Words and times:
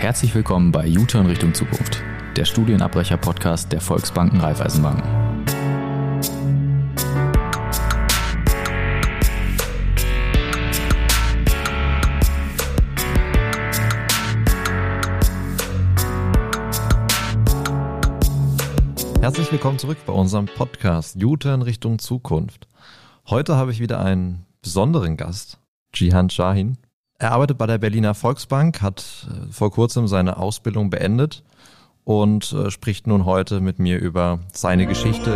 Herzlich 0.00 0.34
willkommen 0.34 0.72
bei 0.72 0.88
U-Turn 0.88 1.26
Richtung 1.26 1.52
Zukunft, 1.52 2.02
der 2.34 2.46
Studienabbrecher-Podcast 2.46 3.70
der 3.70 3.82
Volksbanken 3.82 4.40
Raiffeisenbanken. 4.40 5.04
Herzlich 19.20 19.52
willkommen 19.52 19.78
zurück 19.78 19.98
bei 20.06 20.14
unserem 20.14 20.46
Podcast 20.46 21.22
U-Turn 21.22 21.60
Richtung 21.60 21.98
Zukunft. 21.98 22.68
Heute 23.28 23.56
habe 23.56 23.70
ich 23.70 23.80
wieder 23.80 24.00
einen 24.00 24.46
besonderen 24.62 25.18
Gast, 25.18 25.58
Jihan 25.94 26.30
Shahin. 26.30 26.78
Er 27.20 27.32
arbeitet 27.32 27.58
bei 27.58 27.66
der 27.66 27.76
Berliner 27.76 28.14
Volksbank, 28.14 28.80
hat 28.80 29.28
äh, 29.28 29.52
vor 29.52 29.70
kurzem 29.70 30.08
seine 30.08 30.38
Ausbildung 30.38 30.88
beendet 30.88 31.42
und 32.04 32.50
äh, 32.54 32.70
spricht 32.70 33.06
nun 33.06 33.26
heute 33.26 33.60
mit 33.60 33.78
mir 33.78 33.98
über 34.00 34.40
seine 34.54 34.86
Geschichte. 34.86 35.30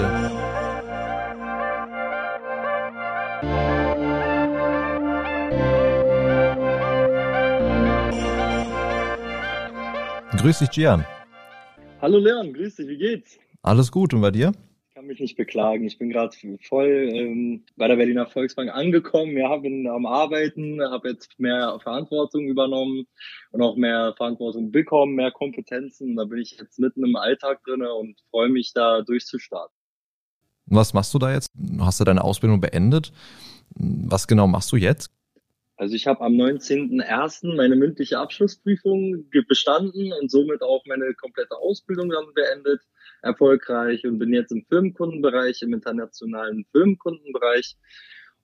Grüß 10.38 10.60
dich, 10.60 10.70
Gian. 10.70 11.04
Hallo 12.00 12.16
Leon, 12.16 12.54
grüß 12.54 12.76
dich, 12.76 12.88
wie 12.88 12.96
geht's? 12.96 13.38
Alles 13.60 13.92
gut 13.92 14.14
und 14.14 14.22
bei 14.22 14.30
dir? 14.30 14.52
Kann 15.04 15.08
mich 15.08 15.20
nicht 15.20 15.36
beklagen. 15.36 15.84
Ich 15.84 15.98
bin 15.98 16.08
gerade 16.08 16.34
voll 16.66 17.10
ähm, 17.12 17.64
bei 17.76 17.88
der 17.88 17.96
Berliner 17.96 18.26
Volksbank 18.26 18.70
angekommen. 18.70 19.36
Ja, 19.36 19.54
bin 19.58 19.86
am 19.86 20.06
Arbeiten, 20.06 20.80
habe 20.80 21.10
jetzt 21.10 21.38
mehr 21.38 21.78
Verantwortung 21.82 22.46
übernommen 22.46 23.06
und 23.50 23.60
auch 23.60 23.77
mehr 23.77 24.14
Verantwortung 24.16 24.70
bekommen, 24.70 25.14
mehr 25.14 25.30
Kompetenzen. 25.30 26.16
Da 26.16 26.25
bin 26.25 26.38
ich 26.38 26.56
jetzt 26.58 26.78
mitten 26.78 27.05
im 27.05 27.16
Alltag 27.16 27.62
drin 27.64 27.82
und 27.82 28.19
freue 28.30 28.48
mich 28.48 28.72
da 28.72 29.02
durchzustarten. 29.02 29.77
Was 30.66 30.94
machst 30.94 31.12
du 31.12 31.19
da 31.19 31.34
jetzt? 31.34 31.50
Hast 31.78 32.00
du 32.00 32.05
deine 32.05 32.25
Ausbildung 32.25 32.62
beendet? 32.62 33.12
Was 33.75 34.27
genau 34.27 34.47
machst 34.47 34.72
du 34.72 34.77
jetzt? 34.77 35.10
Also 35.77 35.97
ich 35.97 36.06
habe 36.06 36.22
am 36.22 36.32
19.01. 36.32 37.56
meine 37.56 37.77
mündliche 37.77 38.19
Abschlussprüfung 38.19 39.27
bestanden 39.48 40.14
und 40.14 40.30
somit 40.30 40.62
auch 40.62 40.82
meine 40.86 41.12
komplette 41.12 41.56
Ausbildung 41.58 42.08
dann 42.08 42.25
beendet 42.34 42.80
erfolgreich 43.22 44.06
und 44.06 44.19
bin 44.19 44.33
jetzt 44.33 44.52
im 44.52 44.64
Firmenkundenbereich, 44.69 45.62
im 45.62 45.72
internationalen 45.72 46.64
Firmenkundenbereich. 46.72 47.77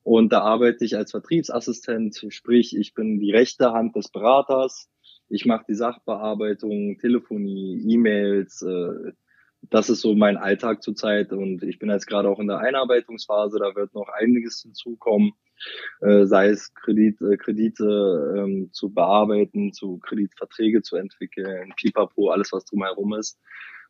Und 0.03 0.33
da 0.33 0.41
arbeite 0.41 0.85
ich 0.85 0.97
als 0.97 1.11
Vertriebsassistent, 1.11 2.25
sprich, 2.31 2.77
ich 2.77 2.95
bin 2.95 3.21
die 3.21 3.33
rechte 3.33 3.73
Hand 3.73 3.97
des 3.97 4.11
Beraters. 4.11 4.89
Ich 5.29 5.47
mache 5.47 5.65
die 5.69 5.75
Sachbearbeitung, 5.75 6.99
Telefonie, 6.99 7.85
E-Mails. 7.87 8.63
Äh, 8.63 9.13
das 9.63 9.91
ist 9.91 10.01
so 10.01 10.15
mein 10.15 10.37
Alltag 10.37 10.83
zurzeit 10.83 11.33
und 11.33 11.63
ich 11.63 11.79
bin 11.79 11.91
jetzt 11.91 12.07
gerade 12.07 12.29
auch 12.29 12.39
in 12.39 12.49
der 12.49 12.59
Einarbeitungsphase. 12.59 13.59
Da 13.59 13.75
wird 13.75 13.95
noch 13.95 14.09
einiges 14.09 14.63
hinzukommen, 14.63 15.33
äh, 16.01 16.25
sei 16.25 16.49
es 16.49 16.73
Kredit, 16.75 17.21
äh, 17.21 17.37
Kredite 17.37 18.35
ähm, 18.39 18.71
zu 18.73 18.91
bearbeiten, 18.91 19.73
zu 19.73 19.99
Kreditverträge 19.99 20.83
zu 20.83 20.97
entwickeln, 20.97 21.75
Pipapo, 21.77 22.31
alles 22.31 22.53
was 22.53 22.65
drumherum 22.65 23.15
ist. 23.15 23.39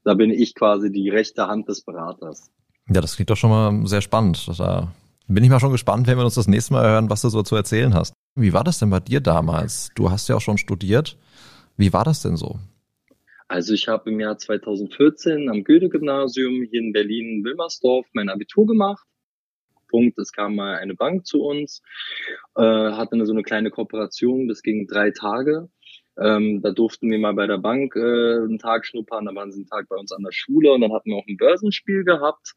Da 0.04 0.14
bin 0.14 0.30
ich 0.30 0.54
quasi 0.54 0.90
die 0.90 1.10
rechte 1.10 1.46
Hand 1.46 1.68
des 1.68 1.82
Beraters. 1.82 2.50
Ja, 2.88 3.00
das 3.00 3.16
klingt 3.16 3.30
doch 3.30 3.36
schon 3.36 3.50
mal 3.50 3.86
sehr 3.86 4.00
spannend. 4.00 4.48
Da 4.58 4.92
bin 5.28 5.44
ich 5.44 5.50
mal 5.50 5.60
schon 5.60 5.72
gespannt, 5.72 6.06
wenn 6.06 6.18
wir 6.18 6.24
uns 6.24 6.34
das 6.34 6.48
nächste 6.48 6.72
Mal 6.72 6.88
hören, 6.88 7.10
was 7.10 7.22
du 7.22 7.28
so 7.28 7.42
zu 7.42 7.54
erzählen 7.54 7.94
hast. 7.94 8.14
Wie 8.34 8.52
war 8.52 8.64
das 8.64 8.78
denn 8.78 8.90
bei 8.90 9.00
dir 9.00 9.20
damals? 9.20 9.90
Du 9.94 10.10
hast 10.10 10.28
ja 10.28 10.36
auch 10.36 10.40
schon 10.40 10.58
studiert. 10.58 11.16
Wie 11.76 11.92
war 11.92 12.04
das 12.04 12.22
denn 12.22 12.36
so? 12.36 12.58
Also 13.48 13.74
ich 13.74 13.88
habe 13.88 14.10
im 14.10 14.20
Jahr 14.20 14.38
2014 14.38 15.48
am 15.48 15.64
Goethe-Gymnasium 15.64 16.62
hier 16.70 16.80
in 16.80 16.92
Berlin-Wilmersdorf 16.92 18.06
mein 18.12 18.28
Abitur 18.28 18.66
gemacht. 18.66 19.04
Punkt, 19.88 20.18
es 20.18 20.32
kam 20.32 20.54
mal 20.54 20.76
eine 20.76 20.94
Bank 20.94 21.26
zu 21.26 21.42
uns, 21.42 21.82
äh, 22.54 22.62
hatte 22.62 23.24
so 23.26 23.32
eine 23.32 23.42
kleine 23.42 23.70
Kooperation, 23.70 24.46
das 24.46 24.62
ging 24.62 24.86
drei 24.86 25.10
Tage. 25.10 25.68
Ähm, 26.18 26.60
da 26.62 26.72
durften 26.72 27.10
wir 27.10 27.18
mal 27.18 27.34
bei 27.34 27.46
der 27.46 27.58
Bank 27.58 27.94
äh, 27.96 28.00
einen 28.00 28.58
Tag 28.58 28.84
schnuppern, 28.84 29.26
da 29.26 29.34
waren 29.34 29.52
sie 29.52 29.60
einen 29.60 29.66
Tag 29.66 29.88
bei 29.88 29.96
uns 29.96 30.12
an 30.12 30.22
der 30.22 30.32
Schule 30.32 30.72
und 30.72 30.80
dann 30.80 30.92
hatten 30.92 31.10
wir 31.10 31.16
auch 31.16 31.26
ein 31.26 31.36
Börsenspiel 31.36 32.04
gehabt. 32.04 32.54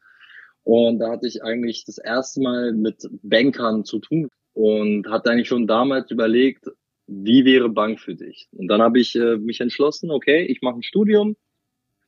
Und 0.64 1.00
da 1.00 1.12
hatte 1.12 1.28
ich 1.28 1.44
eigentlich 1.44 1.84
das 1.86 1.98
erste 1.98 2.42
Mal 2.42 2.74
mit 2.74 3.08
Bankern 3.22 3.84
zu 3.84 4.00
tun 4.00 4.30
und 4.54 5.10
hatte 5.10 5.32
eigentlich 5.32 5.48
schon 5.48 5.68
damals 5.68 6.10
überlegt, 6.10 6.70
wie 7.08 7.44
wäre 7.46 7.70
Bank 7.70 8.00
für 8.00 8.16
dich? 8.16 8.48
Und 8.52 8.68
dann 8.68 8.82
habe 8.82 9.00
ich 9.00 9.16
äh, 9.16 9.38
mich 9.38 9.60
entschlossen, 9.60 10.10
okay, 10.10 10.46
ich 10.46 10.62
mache 10.62 10.76
ein 10.76 10.84
Studium, 10.84 11.36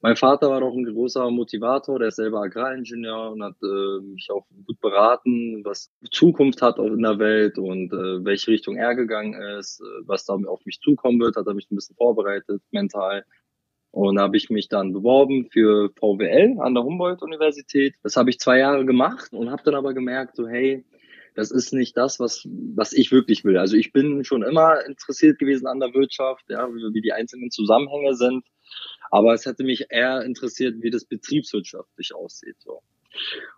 mein 0.06 0.18
Vater 0.18 0.52
war 0.52 0.60
doch 0.60 0.76
ein 0.76 0.86
großer 0.86 1.32
Motivator, 1.32 1.98
der 1.98 2.10
ist 2.10 2.18
selber 2.18 2.44
Agraringenieur 2.44 3.32
und 3.32 3.42
hat 3.42 3.56
äh, 3.64 4.02
mich 4.04 4.30
auch 4.30 4.46
gut 4.68 4.80
beraten, 4.80 5.66
was 5.66 5.92
Zukunft 6.12 6.62
hat 6.62 6.78
in 6.78 7.02
der 7.02 7.18
Welt 7.18 7.58
und 7.58 7.92
äh, 7.92 8.24
welche 8.24 8.52
Richtung 8.52 8.78
er 8.78 8.94
gegangen 8.94 9.34
ist, 9.58 9.82
äh, 9.82 10.04
was 10.06 10.24
da 10.24 10.36
auf 10.36 10.64
mich 10.64 10.80
zukommen 10.80 11.20
wird, 11.20 11.38
hat 11.38 11.48
er 11.48 11.56
mich 11.56 11.72
ein 11.72 11.76
bisschen 11.76 11.96
vorbereitet, 11.96 12.62
mental. 12.70 13.26
Und 13.90 14.20
habe 14.20 14.38
ich 14.38 14.52
mich 14.52 14.68
dann 14.68 14.94
beworben 14.94 15.50
für 15.52 15.90
VWL 15.98 16.60
an 16.60 16.76
der 16.76 16.84
Humboldt-Universität. 16.84 17.96
Das 18.04 18.16
habe 18.16 18.30
ich 18.30 18.38
zwei 18.38 18.60
Jahre 18.60 18.86
gemacht 18.86 19.34
und 19.34 19.50
habe 19.50 19.64
dann 19.64 19.74
aber 19.74 19.96
gemerkt, 19.96 20.36
so 20.36 20.48
hey, 20.48 20.86
das 21.34 21.50
ist 21.50 21.74
nicht 21.74 21.98
das, 21.98 22.20
was, 22.20 22.48
was 22.76 22.94
ich 22.94 23.12
wirklich 23.12 23.44
will. 23.44 23.58
Also 23.58 23.76
ich 23.76 23.92
bin 23.92 24.24
schon 24.24 24.44
immer 24.44 24.86
interessiert 24.86 25.40
gewesen 25.40 25.66
an 25.66 25.80
der 25.80 25.96
Wirtschaft, 25.96 26.46
ja, 26.48 26.68
wie, 26.70 26.94
wie 26.94 27.02
die 27.02 27.14
einzelnen 27.14 27.50
Zusammenhänge 27.50 28.14
sind. 28.14 28.44
Aber 29.12 29.34
es 29.34 29.46
hätte 29.46 29.64
mich 29.64 29.86
eher 29.90 30.22
interessiert, 30.24 30.82
wie 30.82 30.90
das 30.90 31.06
betriebswirtschaftlich 31.06 32.14
aussieht. 32.14 32.58
So. 32.60 32.82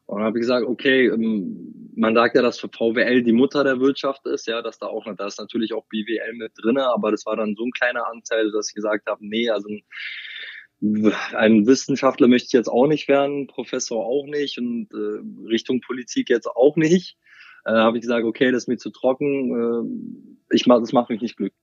Und 0.06 0.20
dann 0.20 0.26
habe 0.26 0.38
ich 0.38 0.42
gesagt, 0.42 0.66
okay, 0.66 1.08
ähm, 1.08 1.92
man 1.96 2.16
sagt 2.16 2.36
ja, 2.36 2.42
dass 2.42 2.60
für 2.60 2.70
VWL 2.70 3.24
die 3.24 3.34
Mutter 3.34 3.64
der 3.64 3.80
Wirtschaft 3.80 4.26
ist, 4.26 4.48
ja, 4.48 4.62
dass 4.62 4.80
da 4.80 4.88
auch, 4.88 5.06
da 5.16 5.28
ist 5.28 5.40
natürlich 5.40 5.74
auch 5.74 5.86
BWL 5.88 6.34
mit 6.34 6.54
drinne, 6.56 6.88
aber 6.94 7.12
das 7.12 7.26
war 7.26 7.36
dann 7.36 7.56
so 7.56 7.66
ein 7.66 7.72
kleiner 7.72 8.08
Anteil, 8.08 8.52
dass 8.52 8.70
ich 8.70 8.76
gesagt 8.76 9.08
habe, 9.08 9.26
nee, 9.26 9.50
also 9.50 9.68
ein, 9.70 11.14
ein 11.34 11.66
Wissenschaftler 11.66 12.28
möchte 12.28 12.48
ich 12.48 12.54
jetzt 12.54 12.70
auch 12.70 12.88
nicht 12.88 13.08
werden, 13.08 13.48
Professor 13.48 14.06
auch 14.06 14.28
nicht 14.28 14.60
und 14.60 14.90
äh, 14.94 15.48
Richtung 15.48 15.82
Politik 15.82 16.30
jetzt 16.30 16.48
auch 16.48 16.76
nicht. 16.76 17.18
Äh, 17.66 17.72
habe 17.72 17.98
ich 17.98 18.02
gesagt, 18.02 18.26
okay, 18.26 18.52
das 18.52 18.64
ist 18.64 18.68
mir 18.68 18.78
zu 18.78 18.92
trocken, 18.92 20.46
äh, 20.52 20.56
ich 20.56 20.68
mach, 20.68 20.80
das 20.80 20.94
macht 20.94 21.10
mich 21.10 21.22
nicht 21.22 21.36
glücklich. 21.36 21.57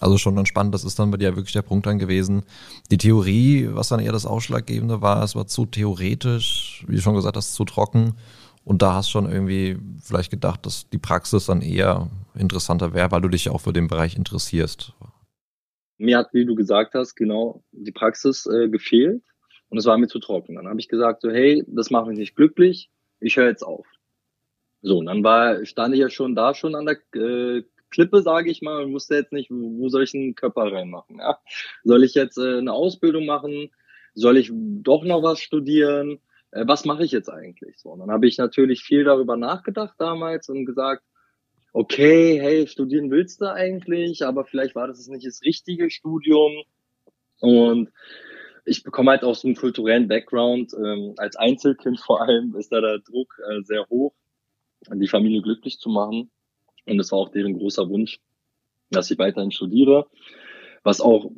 Also 0.00 0.18
schon 0.18 0.36
dann 0.36 0.46
spannend, 0.46 0.74
das 0.74 0.84
ist 0.84 0.98
dann 0.98 1.10
bei 1.10 1.16
dir 1.16 1.36
wirklich 1.36 1.52
der 1.52 1.62
Punkt 1.62 1.86
dann 1.86 1.98
gewesen. 1.98 2.44
Die 2.90 2.98
Theorie, 2.98 3.68
was 3.72 3.88
dann 3.88 4.00
eher 4.00 4.12
das 4.12 4.26
Ausschlaggebende 4.26 5.02
war, 5.02 5.22
es 5.22 5.34
war 5.34 5.46
zu 5.46 5.66
theoretisch, 5.66 6.84
wie 6.86 6.96
du 6.96 7.02
schon 7.02 7.14
gesagt 7.14 7.36
hast, 7.36 7.54
zu 7.54 7.64
trocken. 7.64 8.14
Und 8.64 8.82
da 8.82 8.94
hast 8.94 9.10
schon 9.10 9.30
irgendwie 9.30 9.78
vielleicht 10.02 10.30
gedacht, 10.30 10.66
dass 10.66 10.88
die 10.90 10.98
Praxis 10.98 11.46
dann 11.46 11.62
eher 11.62 12.10
interessanter 12.34 12.92
wäre, 12.92 13.10
weil 13.10 13.22
du 13.22 13.28
dich 13.28 13.48
auch 13.48 13.60
für 13.60 13.72
den 13.72 13.88
Bereich 13.88 14.16
interessierst. 14.16 14.92
Mir 15.96 16.18
hat, 16.18 16.28
wie 16.32 16.44
du 16.44 16.54
gesagt 16.54 16.94
hast, 16.94 17.14
genau 17.16 17.62
die 17.72 17.92
Praxis 17.92 18.46
äh, 18.46 18.68
gefehlt 18.68 19.22
und 19.68 19.78
es 19.78 19.86
war 19.86 19.98
mir 19.98 20.06
zu 20.06 20.20
trocken. 20.20 20.54
Dann 20.54 20.68
habe 20.68 20.78
ich 20.78 20.88
gesagt, 20.88 21.22
so 21.22 21.30
hey, 21.30 21.64
das 21.66 21.90
macht 21.90 22.06
mich 22.06 22.18
nicht 22.18 22.36
glücklich, 22.36 22.90
ich 23.20 23.36
höre 23.36 23.48
jetzt 23.48 23.64
auf. 23.64 23.86
So, 24.82 24.98
und 24.98 25.06
dann 25.06 25.24
war, 25.24 25.64
stand 25.64 25.94
ich 25.94 26.00
ja 26.00 26.08
schon 26.08 26.36
da 26.36 26.54
schon 26.54 26.74
an 26.74 26.86
der 26.86 26.98
äh, 27.20 27.64
Klippe, 27.90 28.22
sage 28.22 28.50
ich 28.50 28.62
mal, 28.62 28.84
und 28.84 28.92
wusste 28.92 29.16
jetzt 29.16 29.32
nicht, 29.32 29.50
wo, 29.50 29.88
soll 29.88 30.04
ich 30.04 30.14
einen 30.14 30.34
Körper 30.34 30.72
reinmachen. 30.72 31.18
Ja? 31.18 31.38
Soll 31.84 32.04
ich 32.04 32.14
jetzt 32.14 32.38
äh, 32.38 32.58
eine 32.58 32.72
Ausbildung 32.72 33.26
machen? 33.26 33.70
Soll 34.14 34.36
ich 34.36 34.50
doch 34.52 35.04
noch 35.04 35.22
was 35.22 35.40
studieren? 35.40 36.20
Äh, 36.50 36.64
was 36.66 36.84
mache 36.84 37.04
ich 37.04 37.12
jetzt 37.12 37.30
eigentlich? 37.30 37.78
So, 37.78 37.90
und 37.90 38.00
dann 38.00 38.10
habe 38.10 38.26
ich 38.26 38.38
natürlich 38.38 38.82
viel 38.82 39.04
darüber 39.04 39.36
nachgedacht 39.36 39.94
damals 39.98 40.48
und 40.48 40.66
gesagt, 40.66 41.02
okay, 41.72 42.40
hey, 42.40 42.66
studieren 42.66 43.10
willst 43.10 43.40
du 43.40 43.52
eigentlich, 43.52 44.24
aber 44.24 44.44
vielleicht 44.44 44.74
war 44.74 44.88
das 44.88 45.06
nicht 45.08 45.26
das 45.26 45.42
richtige 45.42 45.90
Studium. 45.90 46.64
Und 47.40 47.90
ich 48.64 48.82
bekomme 48.82 49.12
halt 49.12 49.24
aus 49.24 49.44
einem 49.44 49.54
kulturellen 49.54 50.08
Background, 50.08 50.72
ähm, 50.74 51.14
als 51.16 51.36
Einzelkind 51.36 52.00
vor 52.00 52.20
allem 52.22 52.54
ist 52.56 52.72
da 52.72 52.80
der 52.80 52.98
Druck 52.98 53.38
äh, 53.48 53.62
sehr 53.62 53.86
hoch, 53.88 54.12
die 54.92 55.08
Familie 55.08 55.42
glücklich 55.42 55.78
zu 55.78 55.88
machen. 55.88 56.30
Und 56.88 57.00
es 57.00 57.12
war 57.12 57.18
auch 57.18 57.30
deren 57.30 57.58
großer 57.58 57.88
Wunsch, 57.88 58.20
dass 58.90 59.10
ich 59.10 59.18
weiterhin 59.18 59.50
studiere, 59.50 60.06
was 60.82 61.00
auch 61.00 61.30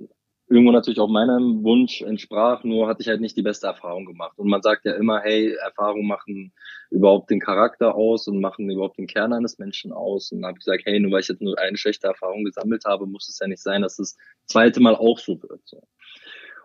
irgendwo 0.50 0.72
natürlich 0.72 0.98
auch 0.98 1.08
meinem 1.08 1.62
Wunsch 1.62 2.02
entsprach, 2.02 2.64
nur 2.64 2.88
hatte 2.88 3.02
ich 3.02 3.08
halt 3.08 3.20
nicht 3.20 3.36
die 3.36 3.42
beste 3.42 3.68
Erfahrung 3.68 4.04
gemacht. 4.04 4.36
Und 4.36 4.48
man 4.48 4.62
sagt 4.62 4.84
ja 4.84 4.94
immer, 4.94 5.20
hey, 5.20 5.54
Erfahrungen 5.54 6.08
machen 6.08 6.52
überhaupt 6.90 7.30
den 7.30 7.38
Charakter 7.38 7.94
aus 7.94 8.26
und 8.26 8.40
machen 8.40 8.68
überhaupt 8.68 8.98
den 8.98 9.06
Kern 9.06 9.32
eines 9.32 9.58
Menschen 9.58 9.92
aus. 9.92 10.32
Und 10.32 10.42
dann 10.42 10.48
habe 10.48 10.58
ich 10.58 10.64
gesagt, 10.64 10.82
hey, 10.86 10.98
nur 10.98 11.12
weil 11.12 11.20
ich 11.20 11.28
jetzt 11.28 11.40
nur 11.40 11.56
eine 11.56 11.76
schlechte 11.76 12.08
Erfahrung 12.08 12.44
gesammelt 12.44 12.84
habe, 12.84 13.06
muss 13.06 13.28
es 13.28 13.38
ja 13.38 13.46
nicht 13.46 13.62
sein, 13.62 13.82
dass 13.82 13.96
das 13.96 14.16
zweite 14.44 14.80
Mal 14.80 14.96
auch 14.96 15.20
so 15.20 15.40
wird. 15.40 15.62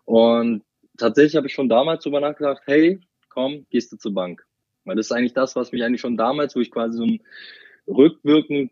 Und 0.05 0.63
tatsächlich 0.97 1.35
habe 1.35 1.45
ich 1.45 1.53
schon 1.53 1.69
damals 1.69 2.03
darüber 2.03 2.21
nachgedacht, 2.21 2.63
hey, 2.65 2.99
komm, 3.29 3.67
gehst 3.69 3.91
du 3.91 3.97
zur 3.97 4.15
Bank. 4.15 4.43
Weil 4.83 4.95
das 4.95 5.07
ist 5.07 5.11
eigentlich 5.11 5.33
das, 5.33 5.55
was 5.55 5.71
mich 5.71 5.83
eigentlich 5.83 6.01
schon 6.01 6.17
damals, 6.17 6.55
wo 6.55 6.59
ich 6.59 6.71
quasi 6.71 6.97
so 6.97 7.03
ein 7.03 7.21
rückwirkend 7.87 8.71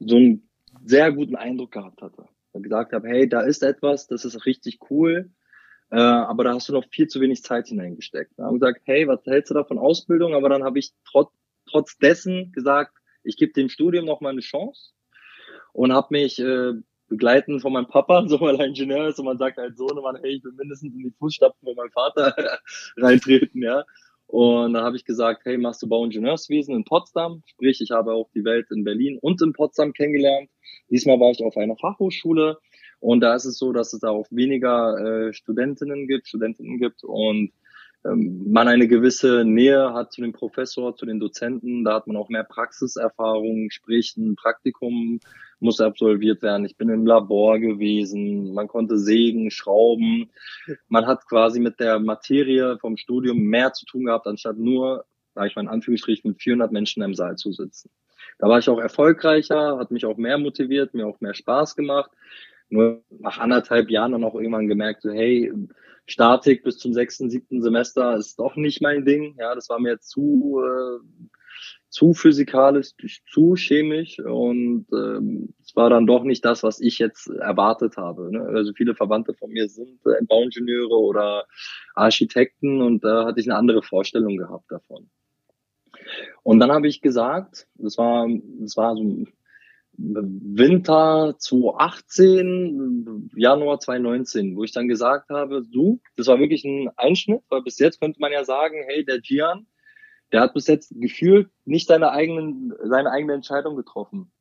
so 0.00 0.16
einen 0.16 0.48
sehr 0.84 1.12
guten 1.12 1.36
Eindruck 1.36 1.72
gehabt 1.72 2.02
hatte. 2.02 2.28
gesagt 2.52 2.92
habe, 2.92 3.08
hey, 3.08 3.28
da 3.28 3.40
ist 3.40 3.62
etwas, 3.62 4.06
das 4.06 4.24
ist 4.24 4.46
richtig 4.46 4.78
cool, 4.90 5.30
äh, 5.90 5.98
aber 5.98 6.44
da 6.44 6.54
hast 6.54 6.68
du 6.68 6.72
noch 6.72 6.86
viel 6.90 7.06
zu 7.06 7.20
wenig 7.20 7.42
Zeit 7.42 7.68
hineingesteckt. 7.68 8.32
Da 8.36 8.44
haben 8.44 8.58
gesagt, 8.58 8.80
hey, 8.84 9.06
was 9.06 9.24
hältst 9.24 9.50
du 9.50 9.54
da 9.54 9.64
von 9.64 9.78
Ausbildung? 9.78 10.34
Aber 10.34 10.48
dann 10.48 10.64
habe 10.64 10.78
ich 10.78 10.92
trotz, 11.04 11.30
trotz 11.66 11.98
dessen 11.98 12.52
gesagt, 12.52 12.96
ich 13.22 13.36
gebe 13.36 13.52
dem 13.52 13.68
Studium 13.68 14.04
noch 14.04 14.20
mal 14.20 14.30
eine 14.30 14.40
Chance 14.40 14.92
und 15.72 15.92
habe 15.92 16.08
mich 16.10 16.38
äh, 16.38 16.72
begleiten 17.08 17.60
von 17.60 17.72
meinem 17.72 17.88
Papa, 17.88 18.24
so 18.28 18.40
weil 18.40 18.58
er 18.58 18.66
Ingenieur 18.66 19.08
ist 19.08 19.18
und 19.18 19.26
man 19.26 19.38
sagt 19.38 19.58
halt 19.58 19.76
so, 19.76 19.86
man, 19.86 20.16
hey, 20.16 20.36
ich 20.36 20.44
will 20.44 20.52
mindestens 20.52 20.94
in 20.94 21.02
die 21.02 21.14
Fußstapfen 21.18 21.64
von 21.64 21.76
meinem 21.76 21.92
Vater 21.92 22.34
reintreten, 22.96 23.62
ja. 23.62 23.84
Und 24.26 24.74
da 24.74 24.82
habe 24.82 24.96
ich 24.96 25.04
gesagt, 25.04 25.42
hey, 25.44 25.56
machst 25.56 25.82
du 25.82 25.88
Bauingenieurswesen 25.88 26.74
in 26.74 26.84
Potsdam? 26.84 27.42
Sprich, 27.46 27.80
ich 27.80 27.92
habe 27.92 28.12
auch 28.12 28.28
die 28.34 28.44
Welt 28.44 28.66
in 28.70 28.82
Berlin 28.82 29.18
und 29.20 29.40
in 29.40 29.52
Potsdam 29.52 29.92
kennengelernt. 29.92 30.50
Diesmal 30.90 31.20
war 31.20 31.30
ich 31.30 31.44
auf 31.44 31.56
einer 31.56 31.76
Fachhochschule 31.76 32.58
und 32.98 33.20
da 33.20 33.34
ist 33.34 33.44
es 33.44 33.58
so, 33.58 33.72
dass 33.72 33.92
es 33.92 34.00
da 34.00 34.10
auch 34.10 34.26
weniger 34.30 35.28
äh, 35.28 35.32
Studentinnen 35.32 36.08
gibt, 36.08 36.26
Studentinnen 36.26 36.78
gibt 36.78 37.04
und 37.04 37.52
man 38.14 38.68
eine 38.68 38.88
gewisse 38.88 39.44
Nähe 39.44 39.92
hat 39.92 40.12
zu 40.12 40.20
dem 40.20 40.32
Professor, 40.32 40.94
zu 40.94 41.06
den 41.06 41.20
Dozenten. 41.20 41.84
Da 41.84 41.94
hat 41.94 42.06
man 42.06 42.16
auch 42.16 42.28
mehr 42.28 42.44
Praxiserfahrung, 42.44 43.70
sprich 43.70 44.16
ein 44.16 44.36
Praktikum 44.36 45.20
muss 45.58 45.80
absolviert 45.80 46.42
werden. 46.42 46.66
Ich 46.66 46.76
bin 46.76 46.88
im 46.88 47.06
Labor 47.06 47.58
gewesen. 47.58 48.52
Man 48.52 48.68
konnte 48.68 48.98
sägen, 48.98 49.50
schrauben. 49.50 50.30
Man 50.88 51.06
hat 51.06 51.26
quasi 51.26 51.60
mit 51.60 51.80
der 51.80 51.98
Materie 51.98 52.78
vom 52.78 52.96
Studium 52.96 53.38
mehr 53.38 53.72
zu 53.72 53.86
tun 53.86 54.04
gehabt, 54.04 54.26
anstatt 54.26 54.58
nur, 54.58 55.06
sage 55.34 55.48
ich 55.48 55.56
mal 55.56 55.62
in 55.62 55.68
Anführungsstrichen, 55.68 56.30
mit 56.30 56.42
400 56.42 56.72
Menschen 56.72 57.02
im 57.02 57.14
Saal 57.14 57.36
zu 57.36 57.52
sitzen. 57.52 57.90
Da 58.38 58.48
war 58.48 58.58
ich 58.58 58.68
auch 58.68 58.78
erfolgreicher, 58.78 59.78
hat 59.78 59.90
mich 59.90 60.04
auch 60.04 60.18
mehr 60.18 60.36
motiviert, 60.36 60.92
mir 60.92 61.06
auch 61.06 61.20
mehr 61.20 61.34
Spaß 61.34 61.74
gemacht. 61.74 62.10
Nur 62.68 63.02
nach 63.10 63.38
anderthalb 63.38 63.90
Jahren 63.90 64.12
dann 64.12 64.24
auch 64.24 64.34
irgendwann 64.34 64.68
gemerkt, 64.68 65.02
so, 65.02 65.10
hey, 65.10 65.52
Statik 66.06 66.62
bis 66.62 66.78
zum 66.78 66.92
sechsten, 66.92 67.30
siebten 67.30 67.62
Semester 67.62 68.16
ist 68.16 68.38
doch 68.38 68.56
nicht 68.56 68.80
mein 68.80 69.04
Ding. 69.04 69.36
Ja, 69.38 69.54
das 69.54 69.68
war 69.68 69.80
mir 69.80 69.98
zu, 70.00 70.62
äh, 70.64 71.26
zu 71.88 72.14
physikalisch, 72.14 72.92
zu 73.32 73.54
chemisch 73.56 74.20
und 74.20 74.86
ähm, 74.92 75.54
es 75.64 75.74
war 75.74 75.90
dann 75.90 76.06
doch 76.06 76.24
nicht 76.24 76.44
das, 76.44 76.62
was 76.62 76.80
ich 76.80 76.98
jetzt 76.98 77.28
erwartet 77.28 77.96
habe. 77.96 78.30
Ne? 78.30 78.40
Also 78.40 78.72
viele 78.74 78.94
Verwandte 78.94 79.34
von 79.34 79.50
mir 79.50 79.68
sind 79.68 79.98
äh, 80.06 80.24
Bauingenieure 80.24 80.94
oder 80.94 81.46
Architekten 81.94 82.82
und 82.82 83.02
da 83.02 83.26
hatte 83.26 83.40
ich 83.40 83.46
eine 83.46 83.58
andere 83.58 83.82
Vorstellung 83.82 84.36
gehabt 84.36 84.70
davon. 84.70 85.10
Und 86.42 86.60
dann 86.60 86.70
habe 86.70 86.86
ich 86.86 87.00
gesagt, 87.00 87.66
das 87.74 87.98
war, 87.98 88.28
das 88.60 88.76
war 88.76 88.94
so 88.96 89.24
Winter 89.98 91.36
2018, 91.38 93.30
Januar 93.36 93.80
2019, 93.80 94.56
wo 94.56 94.64
ich 94.64 94.72
dann 94.72 94.88
gesagt 94.88 95.30
habe, 95.30 95.62
du, 95.62 96.00
das 96.16 96.26
war 96.26 96.38
wirklich 96.38 96.64
ein 96.64 96.90
Einschnitt, 96.96 97.42
weil 97.48 97.62
bis 97.62 97.78
jetzt 97.78 98.00
könnte 98.00 98.20
man 98.20 98.32
ja 98.32 98.44
sagen, 98.44 98.76
hey, 98.86 99.04
der 99.04 99.20
Gian, 99.20 99.66
der 100.32 100.40
hat 100.42 100.54
bis 100.54 100.66
jetzt 100.66 100.92
gefühlt 100.94 101.48
nicht 101.64 101.88
seine 101.88 102.10
eigenen, 102.10 102.74
seine 102.84 103.10
eigene 103.10 103.34
Entscheidung 103.34 103.76
getroffen. 103.76 104.32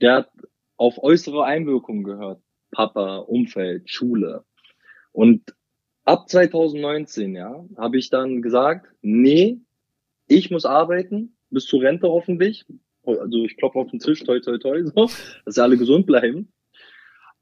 Der 0.00 0.14
hat 0.14 0.30
auf 0.76 0.98
äußere 0.98 1.44
Einwirkungen 1.44 2.04
gehört. 2.04 2.42
Papa, 2.72 3.18
Umfeld, 3.18 3.88
Schule. 3.90 4.44
Und 5.12 5.54
ab 6.04 6.28
2019, 6.28 7.34
ja, 7.34 7.64
habe 7.76 7.98
ich 7.98 8.10
dann 8.10 8.42
gesagt, 8.42 8.88
nee, 9.02 9.60
ich 10.26 10.50
muss 10.50 10.64
arbeiten, 10.64 11.36
bis 11.50 11.66
zur 11.66 11.82
Rente 11.82 12.08
hoffentlich, 12.08 12.64
also 13.04 13.44
ich 13.44 13.56
klopfe 13.56 13.78
auf 13.78 13.90
den 13.90 14.00
Tisch, 14.00 14.22
toi, 14.24 14.40
toi, 14.40 14.58
toi, 14.58 14.82
so, 14.84 15.10
dass 15.44 15.54
sie 15.54 15.62
alle 15.62 15.76
gesund 15.76 16.06
bleiben. 16.06 16.52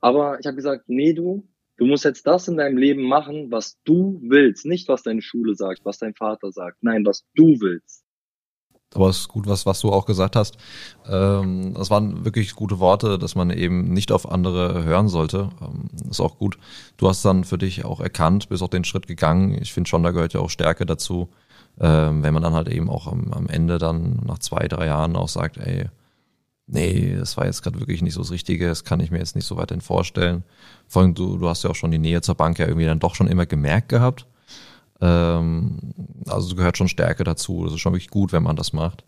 Aber 0.01 0.39
ich 0.41 0.47
habe 0.47 0.57
gesagt, 0.57 0.85
nee, 0.89 1.13
du, 1.13 1.47
du 1.77 1.87
musst 1.87 2.05
jetzt 2.05 2.27
das 2.27 2.49
in 2.49 2.57
deinem 2.57 2.79
Leben 2.79 3.03
machen, 3.03 3.51
was 3.51 3.79
du 3.85 4.21
willst. 4.23 4.65
Nicht, 4.65 4.89
was 4.89 5.03
deine 5.03 5.23
Schule 5.23 5.55
sagt, 5.55 5.85
was 5.85 5.99
dein 5.99 6.15
Vater 6.15 6.53
sagt. 6.53 6.79
Nein, 6.83 7.05
was 7.05 7.27
du 7.35 7.61
willst. 7.61 8.05
Aber 8.93 9.09
es 9.09 9.19
ist 9.19 9.29
gut, 9.29 9.47
was, 9.47 9.67
was 9.67 9.81
du 9.81 9.91
auch 9.91 10.05
gesagt 10.05 10.35
hast. 10.35 10.57
Ähm, 11.09 11.75
das 11.75 11.91
waren 11.91 12.25
wirklich 12.25 12.55
gute 12.57 12.81
Worte, 12.81 13.19
dass 13.19 13.37
man 13.37 13.51
eben 13.51 13.93
nicht 13.93 14.11
auf 14.11 14.29
andere 14.29 14.85
hören 14.85 15.09
sollte. 15.09 15.51
Ähm, 15.61 15.89
ist 16.11 16.21
auch 16.21 16.39
gut. 16.39 16.59
Du 16.97 17.09
hast 17.09 17.25
dann 17.25 17.45
für 17.45 17.59
dich 17.59 17.85
auch 17.85 18.01
erkannt, 18.01 18.49
bist 18.49 18.63
auch 18.63 18.69
den 18.69 18.85
Schritt 18.85 19.07
gegangen. 19.07 19.57
Ich 19.63 19.73
finde 19.73 19.89
schon, 19.89 20.03
da 20.03 20.11
gehört 20.11 20.33
ja 20.33 20.41
auch 20.41 20.51
Stärke 20.51 20.87
dazu, 20.87 21.29
ähm, 21.81 22.23
wenn 22.23 22.35
man 22.35 22.43
dann 22.43 22.53
halt 22.53 22.69
eben 22.69 22.91
auch 22.91 23.07
am, 23.07 23.33
am 23.33 23.47
Ende 23.49 23.79
dann 23.79 24.21
nach 24.27 24.39
zwei, 24.39 24.69
drei 24.69 24.87
Jahren 24.87 25.17
auch 25.17 25.29
sagt, 25.29 25.57
ey, 25.57 25.87
nee, 26.67 27.17
das 27.17 27.37
war 27.37 27.47
jetzt 27.47 27.63
gerade 27.63 27.81
wirklich 27.81 28.03
nicht 28.03 28.15
so 28.15 28.21
das 28.21 28.31
Richtige, 28.31 28.69
das 28.69 28.85
kann 28.85 29.01
ich 29.01 29.11
mir 29.11 29.19
jetzt 29.19 29.35
nicht 29.35 29.47
so 29.47 29.57
weiterhin 29.57 29.81
vorstellen. 29.81 30.45
Vor 30.87 31.03
allem, 31.03 31.15
du, 31.15 31.39
du 31.39 31.49
hast 31.49 31.65
ja 31.65 31.71
auch 31.71 31.75
schon 31.75 31.91
die 31.91 31.99
Nähe 31.99 32.21
zur 32.21 32.35
Bank 32.35 32.59
ja 32.59 32.67
irgendwie 32.67 32.87
dann 32.87 33.01
doch 33.01 33.15
schon 33.15 33.29
immer 33.29 33.47
gemerkt 33.47 33.89
gehabt. 33.89 34.27
Ähm, 35.01 35.95
also 36.27 36.55
gehört 36.55 36.77
schon 36.77 36.89
Stärke 36.89 37.25
dazu. 37.25 37.65
Das 37.65 37.75
ist 37.75 37.81
schon 37.81 37.93
wirklich 37.93 38.11
gut, 38.11 38.33
wenn 38.33 38.43
man 38.43 38.57
das 38.57 38.73
macht 38.73 39.05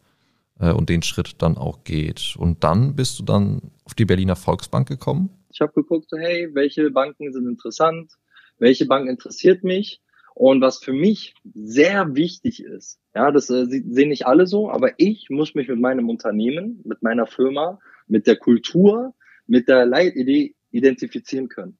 äh, 0.59 0.73
und 0.73 0.89
den 0.89 1.03
Schritt 1.03 1.43
dann 1.43 1.57
auch 1.57 1.85
geht. 1.85 2.35
Und 2.39 2.65
dann 2.65 2.97
bist 2.97 3.19
du 3.19 3.23
dann 3.23 3.61
auf 3.85 3.95
die 3.95 4.07
Berliner 4.07 4.37
Volksbank 4.37 4.89
gekommen? 4.89 5.31
Ich 5.51 5.61
habe 5.61 5.73
geguckt, 5.73 6.11
hey, 6.17 6.49
welche 6.55 6.91
Banken 6.91 7.33
sind 7.33 7.47
interessant? 7.47 8.13
Welche 8.59 8.87
Bank 8.87 9.09
interessiert 9.09 9.65
mich? 9.65 10.01
Und 10.35 10.61
was 10.61 10.79
für 10.83 10.93
mich 10.93 11.35
sehr 11.55 12.15
wichtig 12.15 12.63
ist, 12.63 13.01
ja, 13.15 13.31
das 13.31 13.51
äh, 13.51 13.67
sehen 13.67 14.09
nicht 14.09 14.27
alle 14.27 14.47
so, 14.47 14.71
aber 14.71 14.93
ich 14.99 15.29
muss 15.31 15.55
mich 15.55 15.69
mit 15.69 15.79
meinem 15.79 16.09
Unternehmen, 16.09 16.81
mit 16.85 17.03
meiner 17.03 17.27
Firma, 17.27 17.79
mit 18.07 18.27
der 18.27 18.37
Kultur, 18.37 19.15
mit 19.47 19.69
der 19.69 19.87
Leitidee 19.87 20.55
identifizieren 20.71 21.49
können. 21.49 21.77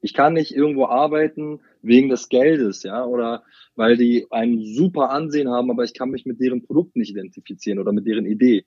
Ich 0.00 0.14
kann 0.14 0.34
nicht 0.34 0.54
irgendwo 0.54 0.86
arbeiten 0.86 1.60
wegen 1.82 2.08
des 2.08 2.28
Geldes, 2.28 2.84
ja, 2.84 3.04
oder 3.04 3.42
weil 3.74 3.96
die 3.96 4.26
ein 4.30 4.62
super 4.62 5.10
Ansehen 5.10 5.50
haben, 5.50 5.70
aber 5.70 5.84
ich 5.84 5.94
kann 5.94 6.10
mich 6.10 6.26
mit 6.26 6.40
deren 6.40 6.62
Produkt 6.62 6.96
nicht 6.96 7.10
identifizieren 7.10 7.78
oder 7.78 7.92
mit 7.92 8.06
deren 8.06 8.26
Idee. 8.26 8.66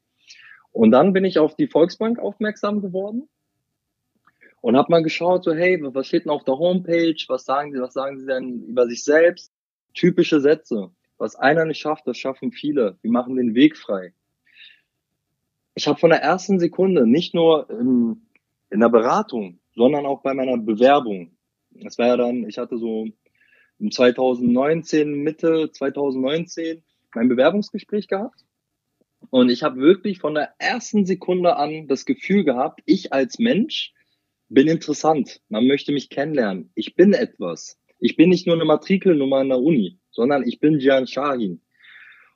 Und 0.71 0.91
dann 0.91 1.13
bin 1.13 1.25
ich 1.25 1.39
auf 1.39 1.55
die 1.55 1.67
Volksbank 1.67 2.19
aufmerksam 2.19 2.81
geworden 2.81 3.29
und 4.61 4.75
habe 4.75 4.91
mal 4.91 5.03
geschaut, 5.03 5.43
so 5.43 5.53
hey, 5.53 5.79
was 5.81 6.07
steht 6.07 6.25
denn 6.25 6.31
auf 6.31 6.43
der 6.43 6.57
Homepage? 6.57 7.15
Was 7.27 7.45
sagen 7.45 7.71
sie? 7.71 7.79
Was 7.79 7.93
sagen 7.93 8.19
sie 8.19 8.25
denn 8.25 8.63
über 8.63 8.87
sich 8.87 9.03
selbst? 9.03 9.51
Typische 9.93 10.41
Sätze. 10.41 10.91
Was 11.17 11.35
einer 11.35 11.65
nicht 11.65 11.79
schafft, 11.79 12.07
das 12.07 12.17
schaffen 12.17 12.51
viele. 12.51 12.97
Die 13.03 13.09
machen 13.09 13.35
den 13.35 13.55
Weg 13.55 13.77
frei. 13.77 14.13
Ich 15.75 15.87
habe 15.87 15.99
von 15.99 16.09
der 16.09 16.21
ersten 16.21 16.59
Sekunde 16.59 17.07
nicht 17.07 17.33
nur 17.33 17.69
in, 17.69 18.21
in 18.69 18.79
der 18.79 18.89
Beratung, 18.89 19.59
sondern 19.75 20.05
auch 20.05 20.21
bei 20.21 20.33
meiner 20.33 20.57
Bewerbung. 20.57 21.37
Das 21.71 21.97
war 21.97 22.07
ja 22.07 22.17
dann, 22.17 22.47
ich 22.47 22.57
hatte 22.57 22.77
so 22.77 23.07
2019, 23.79 25.23
Mitte 25.23 25.71
2019 25.71 26.83
mein 27.15 27.29
Bewerbungsgespräch 27.29 28.07
gehabt. 28.07 28.45
Und 29.29 29.49
ich 29.49 29.63
habe 29.63 29.79
wirklich 29.79 30.19
von 30.19 30.33
der 30.33 30.53
ersten 30.57 31.05
Sekunde 31.05 31.55
an 31.55 31.87
das 31.87 32.05
Gefühl 32.05 32.43
gehabt, 32.43 32.81
ich 32.85 33.13
als 33.13 33.39
Mensch 33.39 33.93
bin 34.49 34.67
interessant. 34.67 35.41
Man 35.49 35.67
möchte 35.67 35.91
mich 35.91 36.09
kennenlernen. 36.09 36.71
Ich 36.75 36.95
bin 36.95 37.13
etwas. 37.13 37.79
Ich 37.99 38.15
bin 38.15 38.29
nicht 38.29 38.47
nur 38.47 38.55
eine 38.55 38.65
Matrikelnummer 38.65 39.41
in 39.41 39.49
der 39.49 39.59
Uni, 39.59 39.99
sondern 40.11 40.47
ich 40.47 40.59
bin 40.59 40.79
Jian 40.79 41.07
Shahin. 41.07 41.61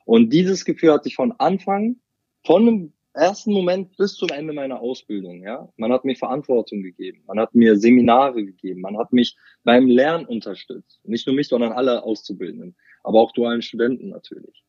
Und 0.05 0.31
dieses 0.31 0.65
Gefühl 0.65 0.93
hatte 0.93 1.09
ich 1.09 1.15
von 1.15 1.31
Anfang, 1.39 1.97
von 2.45 2.65
dem 2.65 2.93
ersten 3.13 3.53
Moment 3.53 3.95
bis 3.95 4.15
zum 4.15 4.29
Ende 4.29 4.53
meiner 4.53 4.81
Ausbildung, 4.81 5.43
ja. 5.43 5.69
Man 5.77 5.93
hat 5.93 6.03
mir 6.03 6.15
Verantwortung 6.15 6.81
gegeben. 6.81 7.23
Man 7.27 7.39
hat 7.39 7.53
mir 7.55 7.77
Seminare 7.77 8.43
gegeben. 8.43 8.81
Man 8.81 8.97
hat 8.97 9.13
mich 9.13 9.37
beim 9.63 9.87
Lernen 9.87 10.25
unterstützt. 10.25 10.99
Nicht 11.05 11.25
nur 11.27 11.35
mich, 11.35 11.47
sondern 11.47 11.71
alle 11.71 12.03
Auszubildenden. 12.03 12.75
Aber 13.03 13.19
auch 13.21 13.31
dualen 13.31 13.61
Studenten 13.61 14.09
natürlich. 14.09 14.63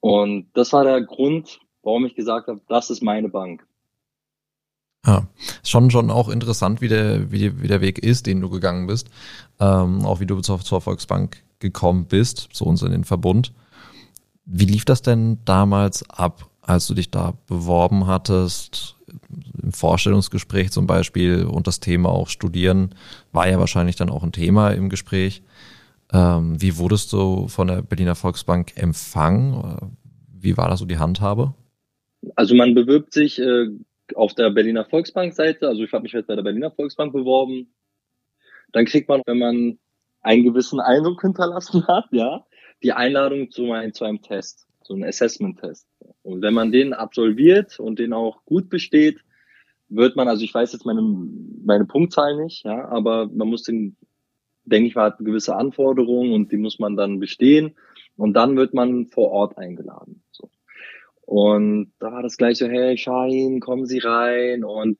Und 0.00 0.50
das 0.54 0.72
war 0.72 0.84
der 0.84 1.00
Grund, 1.02 1.60
warum 1.82 2.06
ich 2.06 2.14
gesagt 2.14 2.48
habe, 2.48 2.60
das 2.68 2.90
ist 2.90 3.02
meine 3.02 3.28
Bank. 3.28 3.66
Ja, 5.04 5.26
schon 5.64 5.90
schon 5.90 6.10
auch 6.10 6.28
interessant, 6.28 6.80
wie 6.80 6.88
der, 6.88 7.32
wie, 7.32 7.60
wie 7.60 7.66
der 7.66 7.80
Weg 7.80 7.98
ist, 7.98 8.26
den 8.26 8.40
du 8.40 8.48
gegangen 8.48 8.86
bist. 8.86 9.08
Ähm, 9.58 10.04
auch 10.04 10.20
wie 10.20 10.26
du 10.26 10.40
zur, 10.40 10.60
zur 10.60 10.80
Volksbank 10.80 11.42
gekommen 11.58 12.06
bist, 12.06 12.48
zu 12.52 12.64
uns 12.64 12.82
in 12.82 12.92
den 12.92 13.04
Verbund. 13.04 13.52
Wie 14.44 14.64
lief 14.64 14.84
das 14.84 15.02
denn 15.02 15.38
damals 15.44 16.08
ab, 16.08 16.48
als 16.60 16.86
du 16.86 16.94
dich 16.94 17.10
da 17.10 17.34
beworben 17.46 18.06
hattest? 18.06 18.96
Im 19.60 19.72
Vorstellungsgespräch 19.72 20.70
zum 20.70 20.86
Beispiel 20.86 21.44
und 21.44 21.66
das 21.66 21.80
Thema 21.80 22.10
auch 22.10 22.28
Studieren 22.28 22.94
war 23.32 23.48
ja 23.48 23.58
wahrscheinlich 23.58 23.96
dann 23.96 24.10
auch 24.10 24.22
ein 24.22 24.32
Thema 24.32 24.70
im 24.70 24.88
Gespräch. 24.88 25.42
Ähm, 26.12 26.60
wie 26.60 26.76
wurdest 26.78 27.12
du 27.12 27.48
von 27.48 27.68
der 27.68 27.82
Berliner 27.82 28.14
Volksbank 28.14 28.72
empfangen? 28.76 29.96
Wie 30.32 30.56
war 30.56 30.68
da 30.68 30.76
so 30.76 30.84
die 30.84 30.98
Handhabe? 30.98 31.54
Also 32.36 32.54
man 32.54 32.74
bewirbt 32.74 33.12
sich 33.12 33.38
äh, 33.38 33.68
auf 34.16 34.34
der 34.34 34.50
Berliner 34.50 34.84
Volksbank-Seite, 34.84 35.68
also 35.68 35.82
ich 35.82 35.92
habe 35.92 36.02
mich 36.02 36.12
jetzt 36.12 36.26
bei 36.26 36.36
der 36.36 36.42
Berliner 36.42 36.70
Volksbank 36.70 37.12
beworben, 37.12 37.72
dann 38.72 38.86
kriegt 38.86 39.08
man, 39.08 39.22
wenn 39.26 39.38
man 39.38 39.78
einen 40.20 40.44
gewissen 40.44 40.80
Eindruck 40.80 41.20
hinterlassen 41.22 41.86
hat, 41.88 42.06
ja, 42.10 42.46
die 42.82 42.92
Einladung 42.92 43.50
zu 43.50 43.70
einem, 43.72 43.92
zu 43.92 44.04
einem 44.04 44.22
Test, 44.22 44.66
so 44.82 44.94
einem 44.94 45.04
Assessment-Test. 45.04 45.86
Und 46.22 46.42
wenn 46.42 46.54
man 46.54 46.72
den 46.72 46.92
absolviert 46.94 47.78
und 47.78 47.98
den 47.98 48.12
auch 48.12 48.44
gut 48.44 48.68
besteht, 48.68 49.20
wird 49.88 50.16
man, 50.16 50.28
also 50.28 50.44
ich 50.44 50.54
weiß 50.54 50.72
jetzt 50.72 50.86
meine, 50.86 51.02
meine 51.02 51.84
Punktzahl 51.84 52.36
nicht, 52.42 52.64
ja, 52.64 52.88
aber 52.88 53.26
man 53.26 53.48
muss 53.48 53.62
den, 53.62 53.96
denke 54.64 54.88
ich 54.88 54.94
mal, 54.94 55.04
hat 55.04 55.18
gewisse 55.18 55.54
Anforderungen 55.54 56.32
und 56.32 56.50
die 56.50 56.56
muss 56.56 56.78
man 56.78 56.96
dann 56.96 57.20
bestehen 57.20 57.76
und 58.16 58.34
dann 58.34 58.56
wird 58.56 58.74
man 58.74 59.06
vor 59.06 59.30
Ort 59.30 59.58
eingeladen. 59.58 60.22
So. 60.30 60.48
Und 61.22 61.92
da 61.98 62.12
war 62.12 62.22
das 62.22 62.36
gleich 62.36 62.58
so, 62.58 62.66
hey 62.66 62.96
Shahin, 62.96 63.60
kommen 63.60 63.86
Sie 63.86 63.98
rein. 63.98 64.64
Und 64.64 64.98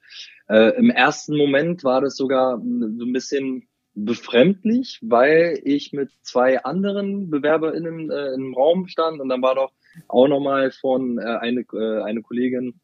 äh, 0.48 0.76
im 0.76 0.90
ersten 0.90 1.36
Moment 1.36 1.84
war 1.84 2.00
das 2.00 2.16
sogar 2.16 2.58
so 2.58 3.04
ein 3.04 3.12
bisschen 3.12 3.68
befremdlich, 3.94 4.98
weil 5.02 5.60
ich 5.64 5.92
mit 5.92 6.10
zwei 6.22 6.64
anderen 6.64 7.30
BewerberInnen 7.30 8.10
äh, 8.10 8.32
im 8.34 8.54
Raum 8.54 8.86
stand 8.88 9.20
und 9.20 9.28
dann 9.28 9.42
war 9.42 9.54
doch 9.54 9.72
auch 10.08 10.28
nochmal 10.28 10.70
von 10.70 11.18
äh, 11.18 11.22
eine, 11.22 11.60
äh, 11.72 12.02
eine 12.02 12.22
Kollegin 12.22 12.80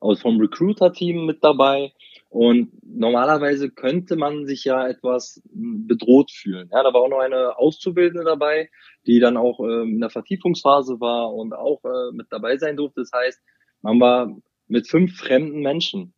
aus 0.00 0.20
vom 0.20 0.38
Recruiter-Team 0.38 1.24
mit 1.24 1.42
dabei. 1.42 1.92
Und 2.34 2.72
normalerweise 2.82 3.70
könnte 3.70 4.16
man 4.16 4.44
sich 4.44 4.64
ja 4.64 4.88
etwas 4.88 5.40
bedroht 5.52 6.32
fühlen. 6.32 6.68
Ja, 6.72 6.82
da 6.82 6.92
war 6.92 7.02
auch 7.02 7.08
noch 7.08 7.20
eine 7.20 7.56
Auszubildende 7.56 8.24
dabei, 8.24 8.70
die 9.06 9.20
dann 9.20 9.36
auch 9.36 9.60
ähm, 9.60 9.94
in 9.94 10.00
der 10.00 10.10
Vertiefungsphase 10.10 10.98
war 10.98 11.32
und 11.32 11.52
auch 11.52 11.84
äh, 11.84 12.10
mit 12.12 12.26
dabei 12.30 12.56
sein 12.56 12.76
durfte. 12.76 13.02
Das 13.02 13.12
heißt, 13.14 13.40
man 13.82 14.00
war 14.00 14.36
mit 14.66 14.88
fünf 14.88 15.16
fremden 15.16 15.60
Menschen 15.60 16.12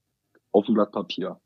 auf 0.52 0.64
dem 0.64 0.74
Blatt 0.76 0.90
Papier. 0.90 1.38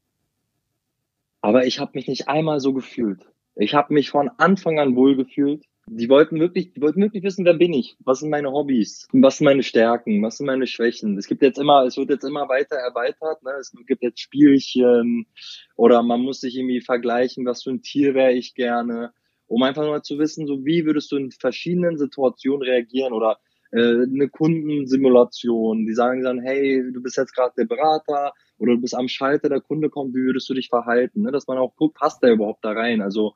Aber 1.41 1.67
ich 1.67 1.81
habe 1.81 1.91
mich 1.95 2.07
nicht 2.07 2.29
einmal 2.29 2.61
so 2.61 2.73
gefühlt. 2.73 3.29
Ich 3.57 3.75
habe 3.75 3.93
mich 3.93 4.09
von 4.09 4.31
Anfang 4.39 4.79
an 4.79 4.95
wohl 4.95 5.17
gefühlt. 5.17 5.65
Die 5.93 6.09
wollten 6.09 6.39
wirklich, 6.39 6.73
die 6.73 6.81
wollten 6.81 7.03
wirklich 7.03 7.25
wissen, 7.25 7.45
wer 7.45 7.55
bin 7.55 7.73
ich? 7.73 7.97
Was 8.05 8.21
sind 8.21 8.31
meine 8.31 8.53
Hobbys? 8.53 9.09
Was 9.13 9.39
sind 9.39 9.47
meine 9.47 9.65
Stärken? 9.65 10.23
Was 10.23 10.37
sind 10.37 10.47
meine 10.47 10.69
Schwächen? 10.69 11.19
Es 11.19 11.27
gibt 11.27 11.43
jetzt 11.43 11.59
immer, 11.59 11.85
es 11.85 11.97
wird 11.97 12.11
jetzt 12.11 12.23
immer 12.23 12.49
weiter 12.49 12.77
erweitert. 12.77 13.43
Ne? 13.43 13.51
Es 13.59 13.73
gibt 13.89 14.01
jetzt 14.05 14.21
Spielchen 14.21 15.27
oder 15.75 16.05
man 16.05 16.21
muss 16.21 16.43
sich 16.43 16.55
irgendwie 16.55 16.81
vergleichen, 16.81 17.45
was 17.45 17.65
für 17.65 17.71
ein 17.71 17.83
Tier 17.83 18.15
wäre 18.15 18.33
ich 18.33 18.55
gerne, 18.55 19.13
um 19.49 19.65
einfach 19.65 19.83
nur 19.83 20.01
zu 20.05 20.17
wissen, 20.21 20.47
so 20.47 20.65
wie 20.65 20.85
würdest 20.85 21.11
du 21.11 21.17
in 21.17 21.33
verschiedenen 21.33 21.99
Situationen 21.99 22.63
reagieren 22.63 23.13
oder 23.13 23.41
äh, 23.73 24.05
eine 24.05 24.29
Kundensimulation. 24.29 25.87
Die 25.87 25.95
sagen 25.95 26.23
dann, 26.23 26.41
hey, 26.41 26.85
du 26.93 27.03
bist 27.03 27.17
jetzt 27.17 27.35
gerade 27.35 27.55
der 27.59 27.65
Berater 27.65 28.33
oder 28.59 28.75
du 28.75 28.81
bist 28.81 28.95
am 28.95 29.09
Schalter, 29.09 29.49
der 29.49 29.61
Kunde 29.61 29.91
kommt, 29.91 30.15
wie 30.15 30.23
würdest 30.23 30.49
du 30.49 30.55
dich 30.55 30.69
verhalten? 30.69 31.23
Ne? 31.23 31.33
Dass 31.33 31.49
man 31.49 31.59
auch 31.59 31.75
guckt, 31.75 31.97
passt 31.97 32.23
der 32.23 32.31
überhaupt 32.31 32.65
da 32.65 32.71
rein? 32.71 33.03
Also 33.03 33.35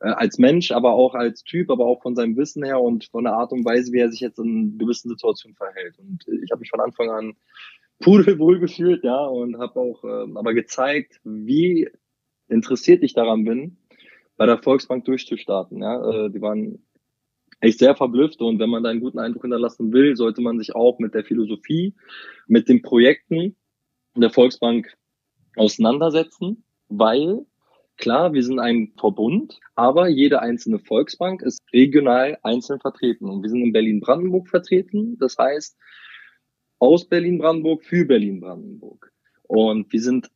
äh, 0.00 0.08
als 0.08 0.38
Mensch, 0.38 0.70
aber 0.72 0.92
auch 0.92 1.14
als 1.14 1.42
Typ, 1.42 1.70
aber 1.70 1.86
auch 1.86 2.02
von 2.02 2.14
seinem 2.14 2.36
Wissen 2.36 2.64
her 2.64 2.80
und 2.80 3.06
von 3.06 3.24
der 3.24 3.34
Art 3.34 3.52
und 3.52 3.64
Weise, 3.64 3.92
wie 3.92 3.98
er 3.98 4.10
sich 4.10 4.20
jetzt 4.20 4.38
in 4.38 4.78
gewissen 4.78 5.08
Situationen 5.08 5.56
verhält. 5.56 5.98
Und 5.98 6.26
ich 6.28 6.50
habe 6.50 6.60
mich 6.60 6.70
von 6.70 6.80
Anfang 6.80 7.10
an 7.10 7.36
pudelwohl 8.00 8.60
gefühlt, 8.60 9.02
ja, 9.04 9.24
und 9.24 9.58
habe 9.58 9.80
auch 9.80 10.04
äh, 10.04 10.32
aber 10.34 10.54
gezeigt, 10.54 11.20
wie 11.24 11.88
interessiert 12.48 13.02
ich 13.02 13.12
daran 13.12 13.44
bin, 13.44 13.76
bei 14.36 14.46
der 14.46 14.58
Volksbank 14.58 15.04
durchzustarten. 15.04 15.82
Ja. 15.82 16.26
Äh, 16.26 16.30
die 16.30 16.40
waren 16.40 16.82
echt 17.60 17.80
sehr 17.80 17.96
verblüfft 17.96 18.40
und 18.40 18.58
wenn 18.60 18.70
man 18.70 18.84
da 18.84 18.90
einen 18.90 19.00
guten 19.00 19.18
Eindruck 19.18 19.42
hinterlassen 19.42 19.92
will, 19.92 20.16
sollte 20.16 20.40
man 20.40 20.58
sich 20.58 20.74
auch 20.74 20.98
mit 20.98 21.14
der 21.14 21.24
Philosophie, 21.24 21.94
mit 22.46 22.68
den 22.68 22.82
Projekten 22.82 23.56
der 24.14 24.30
Volksbank 24.30 24.96
auseinandersetzen, 25.56 26.64
weil 26.88 27.44
Klar, 27.98 28.32
wir 28.32 28.42
sind 28.44 28.60
ein 28.60 28.92
Verbund, 28.96 29.58
aber 29.74 30.08
jede 30.08 30.40
einzelne 30.40 30.78
Volksbank 30.78 31.42
ist 31.42 31.60
regional 31.72 32.38
einzeln 32.42 32.78
vertreten. 32.78 33.28
Und 33.28 33.42
wir 33.42 33.50
sind 33.50 33.62
in 33.62 33.72
Berlin-Brandenburg 33.72 34.48
vertreten. 34.48 35.18
Das 35.18 35.36
heißt, 35.36 35.76
aus 36.78 37.08
Berlin-Brandenburg 37.08 37.84
für 37.84 38.04
Berlin-Brandenburg. 38.04 39.12
Und 39.42 39.92
wir 39.92 40.00
sind 40.00 40.30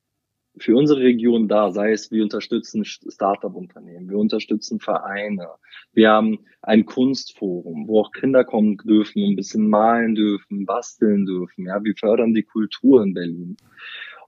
für 0.58 0.76
unsere 0.76 1.00
Region 1.00 1.48
da, 1.48 1.70
sei 1.70 1.92
es 1.92 2.10
wir 2.10 2.22
unterstützen 2.22 2.84
Startup-Unternehmen, 2.84 4.10
wir 4.10 4.18
unterstützen 4.18 4.80
Vereine, 4.80 5.48
wir 5.92 6.10
haben 6.10 6.40
ein 6.60 6.84
Kunstforum, 6.84 7.88
wo 7.88 8.00
auch 8.00 8.12
Kinder 8.12 8.44
kommen 8.44 8.76
dürfen, 8.76 9.22
ein 9.22 9.36
bisschen 9.36 9.68
malen 9.68 10.14
dürfen, 10.14 10.66
basteln 10.66 11.24
dürfen, 11.24 11.66
ja, 11.66 11.82
wir 11.82 11.94
fördern 11.96 12.34
die 12.34 12.42
Kultur 12.42 13.02
in 13.02 13.14
Berlin. 13.14 13.56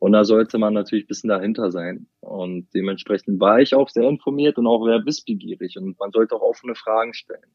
Und 0.01 0.13
da 0.13 0.25
sollte 0.25 0.59
man 0.59 0.75
natürlich 0.75 1.05
ein 1.05 1.09
bisschen 1.09 1.29
dahinter 1.29 1.71
sein. 1.71 2.07
Und 2.21 2.69
dementsprechend 2.75 3.41
war 3.41 3.61
ich 3.61 3.75
auch 3.75 3.89
sehr 3.89 4.09
informiert 4.09 4.59
und 4.59 4.67
auch 4.67 4.85
sehr 4.85 5.05
wissbegierig. 5.05 5.77
Und 5.79 5.99
man 5.99 6.11
sollte 6.11 6.35
auch 6.37 6.43
offene 6.43 6.75
Fragen 6.75 7.15
stellen. 7.15 7.55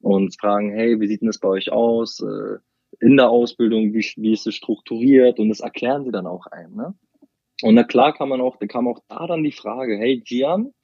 Und 0.00 0.38
fragen, 0.38 0.70
hey, 0.72 1.00
wie 1.00 1.06
sieht 1.06 1.22
denn 1.22 1.28
das 1.28 1.40
bei 1.40 1.48
euch 1.48 1.72
aus? 1.72 2.20
Äh, 2.20 2.58
in 3.00 3.16
der 3.16 3.30
Ausbildung, 3.30 3.92
wie, 3.94 4.06
wie 4.16 4.32
ist 4.32 4.46
es 4.46 4.54
strukturiert? 4.54 5.38
Und 5.38 5.48
das 5.48 5.60
erklären 5.60 6.04
sie 6.04 6.12
dann 6.12 6.26
auch 6.26 6.46
ein. 6.46 6.74
Ne? 6.74 6.94
Und 7.62 7.74
na 7.74 7.84
klar 7.84 8.12
kann 8.12 8.28
man 8.28 8.40
auch, 8.40 8.56
da 8.56 8.66
kam 8.66 8.88
auch 8.88 9.00
da 9.08 9.26
dann 9.26 9.42
die 9.42 9.52
Frage, 9.52 9.96
hey 9.96 10.20
Gian, 10.20 10.74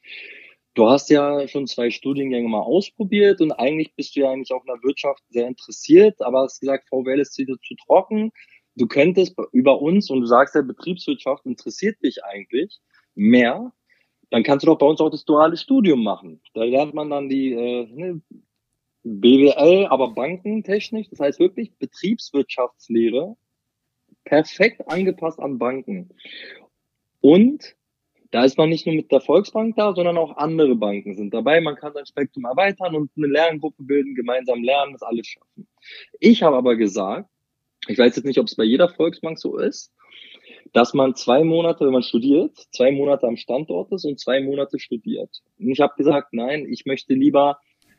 du 0.75 0.89
hast 0.89 1.11
ja 1.11 1.47
schon 1.49 1.67
zwei 1.67 1.91
Studiengänge 1.91 2.49
mal 2.49 2.63
ausprobiert 2.63 3.41
und 3.41 3.53
eigentlich 3.53 3.95
bist 3.95 4.17
du 4.17 4.21
ja 4.21 4.31
eigentlich 4.31 4.53
auch 4.53 4.65
in 4.65 4.73
der 4.73 4.83
Wirtschaft 4.83 5.23
sehr 5.29 5.47
interessiert, 5.47 6.21
aber 6.23 6.43
hast 6.43 6.61
gesagt, 6.61 6.89
VWL 6.89 7.21
ist 7.21 7.37
wieder 7.39 7.57
zu 7.63 7.75
trocken 7.87 8.33
du 8.81 8.87
könntest 8.87 9.37
über 9.53 9.81
uns 9.81 10.11
und 10.11 10.21
du 10.21 10.27
sagst, 10.27 10.55
der 10.55 10.63
Betriebswirtschaft 10.63 11.45
interessiert 11.45 12.03
dich 12.03 12.25
eigentlich 12.25 12.81
mehr, 13.15 13.73
dann 14.31 14.43
kannst 14.43 14.65
du 14.65 14.69
doch 14.69 14.79
bei 14.79 14.87
uns 14.87 15.01
auch 15.01 15.11
das 15.11 15.25
duale 15.25 15.57
Studium 15.57 16.03
machen. 16.03 16.41
Da 16.55 16.65
lernt 16.65 16.95
man 16.95 17.11
dann 17.11 17.29
die 17.29 17.53
äh, 17.53 17.87
ne, 17.93 18.23
BWL, 19.03 19.87
aber 19.87 20.15
Bankentechnik, 20.15 21.11
das 21.11 21.21
heißt 21.21 21.41
wirklich 21.41 21.75
Betriebswirtschaftslehre, 21.79 23.37
perfekt 24.25 24.89
angepasst 24.89 25.41
an 25.41 25.59
Banken. 25.59 26.11
Und 27.21 27.77
da 28.31 28.45
ist 28.45 28.57
man 28.57 28.69
nicht 28.69 28.87
nur 28.87 28.95
mit 28.95 29.11
der 29.11 29.21
Volksbank 29.21 29.75
da, 29.77 29.93
sondern 29.93 30.17
auch 30.17 30.37
andere 30.37 30.77
Banken 30.77 31.17
sind 31.17 31.35
dabei. 31.35 31.61
Man 31.61 31.75
kann 31.75 31.93
sein 31.93 32.07
Spektrum 32.07 32.45
erweitern 32.45 32.95
und 32.95 33.11
eine 33.17 33.27
Lerngruppe 33.27 33.83
bilden, 33.83 34.15
gemeinsam 34.15 34.63
lernen, 34.63 34.93
das 34.93 35.03
alles 35.03 35.27
schaffen. 35.27 35.67
Ich 36.21 36.43
habe 36.43 36.57
aber 36.57 36.77
gesagt, 36.77 37.29
ich 37.89 37.99
weiß 37.99 38.17
jetzt 38.17 38.25
nicht, 38.25 38.39
ob 38.39 38.47
es 38.47 38.57
bei 38.57 38.65
jeder 38.65 38.89
Volksbank 38.89 39.39
so 39.39 39.59
ist, 39.59 39.93
dass 40.73 40.95
man 40.95 41.15
zwei 41.15 41.45
Monate, 41.45 41.85
wenn 41.85 41.93
man 41.93 42.03
studiert, 42.03 42.57
zwei 42.73 42.93
Monate 42.93 43.27
am 43.27 43.37
Standort 43.37 43.91
ist 43.93 44.05
und 44.05 44.21
zwei 44.21 44.41
Monate 44.41 44.79
studiert. 44.79 45.31
Und 45.59 45.71
ich 45.71 45.81
habe 45.81 45.95
gesagt, 45.97 46.33
nein, 46.33 46.67
ich 46.69 46.87
möchte 46.87 47.15
lieber 47.15 47.59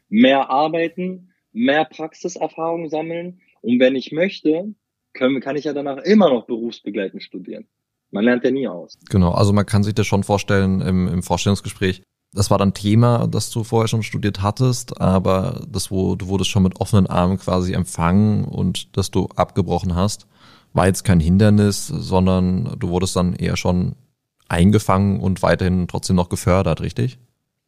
mehr 0.10 0.50
arbeiten, 0.50 1.34
mehr 1.52 1.86
Praxiserfahrung 1.86 2.90
sammeln 2.90 3.42
und 3.62 3.80
wenn 3.80 3.96
ich 3.96 4.12
möchte, 4.12 4.74
können, 5.14 5.42
kann 5.42 5.56
ich 5.56 5.66
ja 5.66 5.74
danach 5.74 5.98
immer 5.98 6.30
noch 6.30 6.46
berufsbegleitend 6.46 7.24
studieren. 7.24 7.68
Man 8.12 8.26
lernt 8.26 8.44
ja 8.44 8.52
nie 8.52 8.68
aus. 8.68 8.98
Genau, 9.10 9.32
also 9.32 9.54
man 9.54 9.66
kann 9.66 9.84
sich 9.84 9.94
das 9.94 10.08
schon 10.08 10.24
vorstellen 10.24 10.82
im, 10.82 11.08
im 11.08 11.24
Vorstellungsgespräch, 11.24 12.04
das 12.34 12.50
war 12.50 12.58
dann 12.58 12.74
Thema, 12.74 13.28
das 13.28 13.50
du 13.50 13.64
vorher 13.64 13.88
schon 13.88 14.04
studiert 14.04 14.42
hattest, 14.42 15.02
aber 15.02 15.66
das, 15.70 15.92
wo 15.92 16.16
du 16.16 16.28
wurdest 16.28 16.50
schon 16.50 16.64
mit 16.64 16.80
offenen 16.80 17.08
Armen 17.08 17.38
quasi 17.38 17.74
empfangen 17.74 18.46
und 18.46 18.96
dass 18.96 19.12
du 19.12 19.28
abgebrochen 19.36 19.96
hast, 19.96 20.28
war 20.74 20.88
jetzt 20.88 21.04
kein 21.04 21.20
Hindernis, 21.20 21.88
sondern 21.88 22.76
du 22.80 22.90
wurdest 22.90 23.16
dann 23.18 23.34
eher 23.34 23.58
schon 23.58 23.96
eingefangen 24.48 25.20
und 25.20 25.44
weiterhin 25.44 25.88
trotzdem 25.88 26.16
noch 26.16 26.30
gefördert, 26.30 26.82
richtig? 26.82 27.20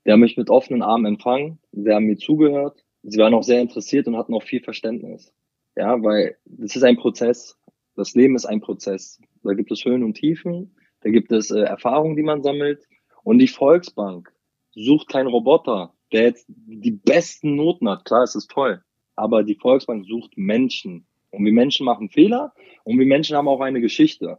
Die 0.06 0.12
haben 0.12 0.22
mich 0.22 0.38
mit 0.38 0.50
offenen 0.50 0.82
Armen 0.82 1.06
empfangen, 1.06 1.60
sie 1.72 1.92
haben 1.92 2.06
mir 2.06 2.18
zugehört, 2.18 2.84
sie 3.04 3.20
waren 3.20 3.34
auch 3.34 3.44
sehr 3.44 3.62
interessiert 3.62 4.08
und 4.08 4.18
hatten 4.18 4.34
auch 4.34 4.44
viel 4.44 4.62
Verständnis. 4.62 5.34
Ja, 5.76 6.02
weil 6.04 6.38
das 6.46 6.76
ist 6.76 6.84
ein 6.84 6.98
Prozess. 6.98 7.58
Das 7.96 8.14
Leben 8.14 8.36
ist 8.36 8.46
ein 8.46 8.62
Prozess. 8.62 9.20
Da 9.44 9.54
gibt 9.54 9.72
es 9.72 9.84
Höhen 9.86 10.04
und 10.04 10.16
Tiefen, 10.16 10.76
da 11.02 11.10
gibt 11.10 11.32
es 11.32 11.52
äh, 11.52 11.62
Erfahrungen, 11.62 12.16
die 12.16 12.24
man 12.24 12.44
sammelt. 12.44 12.88
Und 13.24 13.40
die 13.40 13.48
Volksbank 13.48 14.32
sucht 14.76 15.10
kein 15.10 15.28
Roboter, 15.28 15.94
der 16.12 16.24
jetzt 16.24 16.46
die 16.48 16.92
besten 16.92 17.56
Noten 17.56 17.90
hat. 17.90 18.06
Klar, 18.06 18.24
es 18.24 18.36
ist 18.36 18.52
toll. 18.52 18.84
Aber 19.16 19.44
die 19.44 19.56
Volksbank 19.56 20.06
sucht 20.06 20.38
Menschen. 20.38 21.06
Und 21.32 21.46
wir 21.46 21.54
Menschen 21.54 21.86
machen 21.86 22.10
Fehler 22.10 22.54
und 22.84 23.00
wir 23.00 23.08
Menschen 23.08 23.36
haben 23.36 23.48
auch 23.48 23.62
eine 23.62 23.82
Geschichte. 23.82 24.38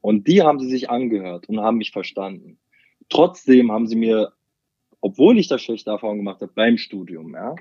Und 0.00 0.26
die 0.26 0.42
haben 0.42 0.58
sie 0.58 0.68
sich 0.68 0.90
angehört 0.90 1.48
und 1.48 1.60
haben 1.60 1.76
mich 1.76 1.90
verstanden. 1.90 2.58
Trotzdem 3.08 3.70
haben 3.70 3.86
sie 3.86 3.96
mir, 3.96 4.32
obwohl 5.00 5.38
ich 5.38 5.48
da 5.48 5.58
schlechte 5.58 5.90
Erfahrungen 5.90 6.20
gemacht 6.20 6.40
habe 6.40 6.52
beim 6.54 6.78
Studium, 6.78 7.34
ja, 7.34 7.54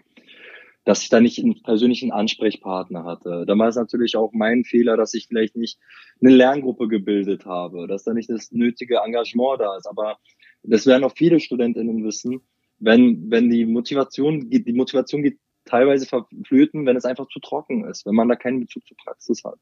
dass 0.86 1.04
ich 1.04 1.10
da 1.10 1.20
nicht 1.20 1.38
einen 1.40 1.62
persönlichen 1.62 2.12
Ansprechpartner 2.12 3.04
hatte. 3.04 3.46
Da 3.46 3.58
war 3.58 3.68
es 3.68 3.76
natürlich 3.76 4.16
auch 4.16 4.32
mein 4.34 4.64
Fehler, 4.64 4.98
dass 4.98 5.14
ich 5.14 5.28
vielleicht 5.28 5.56
nicht 5.56 5.80
eine 6.22 6.34
Lerngruppe 6.34 6.88
gebildet 6.88 7.46
habe, 7.46 7.88
dass 7.88 8.04
da 8.04 8.14
nicht 8.14 8.30
das 8.30 8.52
nötige 8.52 9.00
Engagement 9.06 9.60
da 9.60 9.76
ist. 9.76 9.86
Aber 9.86 10.18
das 10.64 10.86
werden 10.86 11.04
auch 11.04 11.14
viele 11.16 11.40
StudentInnen 11.40 12.04
wissen, 12.04 12.42
wenn, 12.80 13.30
wenn 13.30 13.50
die 13.50 13.66
Motivation 13.66 14.50
die 14.50 14.74
Motivation 14.74 15.24
geht 15.24 15.38
teilweise 15.66 16.06
verflöten, 16.06 16.86
wenn 16.86 16.98
es 16.98 17.06
einfach 17.06 17.28
zu 17.28 17.40
trocken 17.40 17.86
ist, 17.86 18.06
wenn 18.06 18.16
man 18.16 18.30
da 18.30 18.36
keinen 18.36 18.62
Bezug 18.62 18.86
zur 18.88 18.98
Praxis 18.98 19.44
hat. 19.44 19.60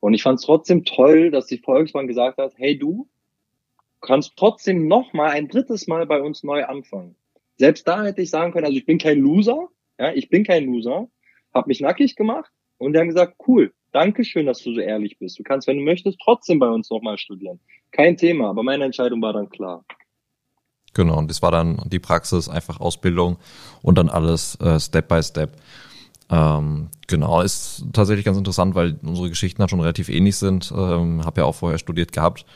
Und 0.00 0.14
ich 0.14 0.22
fand 0.22 0.38
es 0.38 0.44
trotzdem 0.44 0.84
toll, 0.84 1.30
dass 1.30 1.46
die 1.46 1.58
Volksbank 1.58 2.08
gesagt 2.08 2.38
hat, 2.38 2.52
hey 2.56 2.78
du, 2.78 3.08
kannst 4.00 4.36
trotzdem 4.36 4.86
noch 4.86 5.12
mal 5.12 5.30
ein 5.30 5.48
drittes 5.48 5.86
Mal 5.86 6.06
bei 6.06 6.20
uns 6.20 6.42
neu 6.42 6.64
anfangen. 6.64 7.16
Selbst 7.56 7.88
da 7.88 8.04
hätte 8.04 8.22
ich 8.22 8.30
sagen 8.30 8.52
können, 8.52 8.66
also 8.66 8.76
ich 8.76 8.84
bin 8.84 8.98
kein 8.98 9.18
Loser, 9.18 9.68
ja, 9.98 10.12
ich 10.12 10.28
bin 10.28 10.44
kein 10.44 10.66
Loser, 10.66 11.08
habe 11.54 11.68
mich 11.68 11.80
nackig 11.80 12.14
gemacht, 12.16 12.52
Und 12.78 12.92
die 12.92 12.98
haben 12.98 13.08
gesagt, 13.08 13.36
cool, 13.48 13.72
danke 13.92 14.24
schön, 14.24 14.44
dass 14.44 14.62
du 14.62 14.74
so 14.74 14.80
ehrlich 14.80 15.18
bist. 15.18 15.38
Du 15.38 15.42
kannst, 15.42 15.66
wenn 15.66 15.78
du 15.78 15.82
möchtest, 15.82 16.20
trotzdem 16.22 16.58
bei 16.58 16.68
uns 16.68 16.90
nochmal 16.90 17.16
studieren. 17.16 17.60
Kein 17.92 18.18
Thema, 18.18 18.50
aber 18.50 18.62
meine 18.62 18.84
Entscheidung 18.84 19.22
war 19.22 19.32
dann 19.32 19.48
klar. 19.48 19.84
Genau, 20.96 21.18
und 21.18 21.30
das 21.30 21.42
war 21.42 21.50
dann 21.50 21.76
die 21.84 21.98
Praxis, 21.98 22.48
einfach 22.48 22.80
Ausbildung 22.80 23.36
und 23.82 23.98
dann 23.98 24.08
alles 24.08 24.54
äh, 24.60 24.80
Step 24.80 25.08
by 25.08 25.22
Step. 25.22 25.52
Ähm, 26.30 26.88
genau, 27.06 27.42
ist 27.42 27.84
tatsächlich 27.92 28.24
ganz 28.24 28.38
interessant, 28.38 28.74
weil 28.74 28.98
unsere 29.02 29.28
Geschichten 29.28 29.60
halt 29.60 29.68
schon 29.68 29.82
relativ 29.82 30.08
ähnlich 30.08 30.36
sind. 30.36 30.72
Ähm, 30.74 31.22
habe 31.22 31.42
ja 31.42 31.44
auch 31.44 31.54
vorher 31.54 31.78
studiert 31.78 32.12
gehabt. 32.12 32.46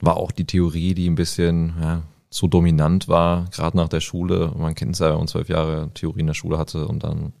War 0.00 0.16
auch 0.16 0.32
die 0.32 0.46
Theorie, 0.46 0.94
die 0.94 1.08
ein 1.08 1.14
bisschen 1.14 1.74
ja, 1.80 2.02
so 2.28 2.48
dominant 2.48 3.06
war, 3.06 3.44
gerade 3.52 3.76
nach 3.76 3.88
der 3.88 4.00
Schule. 4.00 4.52
Man 4.58 4.74
kennt 4.74 4.94
es 4.94 4.98
ja, 4.98 5.10
wenn 5.10 5.18
man 5.18 5.28
zwölf 5.28 5.48
Jahre 5.48 5.88
Theorie 5.94 6.20
in 6.20 6.26
der 6.26 6.34
Schule 6.34 6.58
hatte 6.58 6.88
und 6.88 7.04
dann 7.04 7.34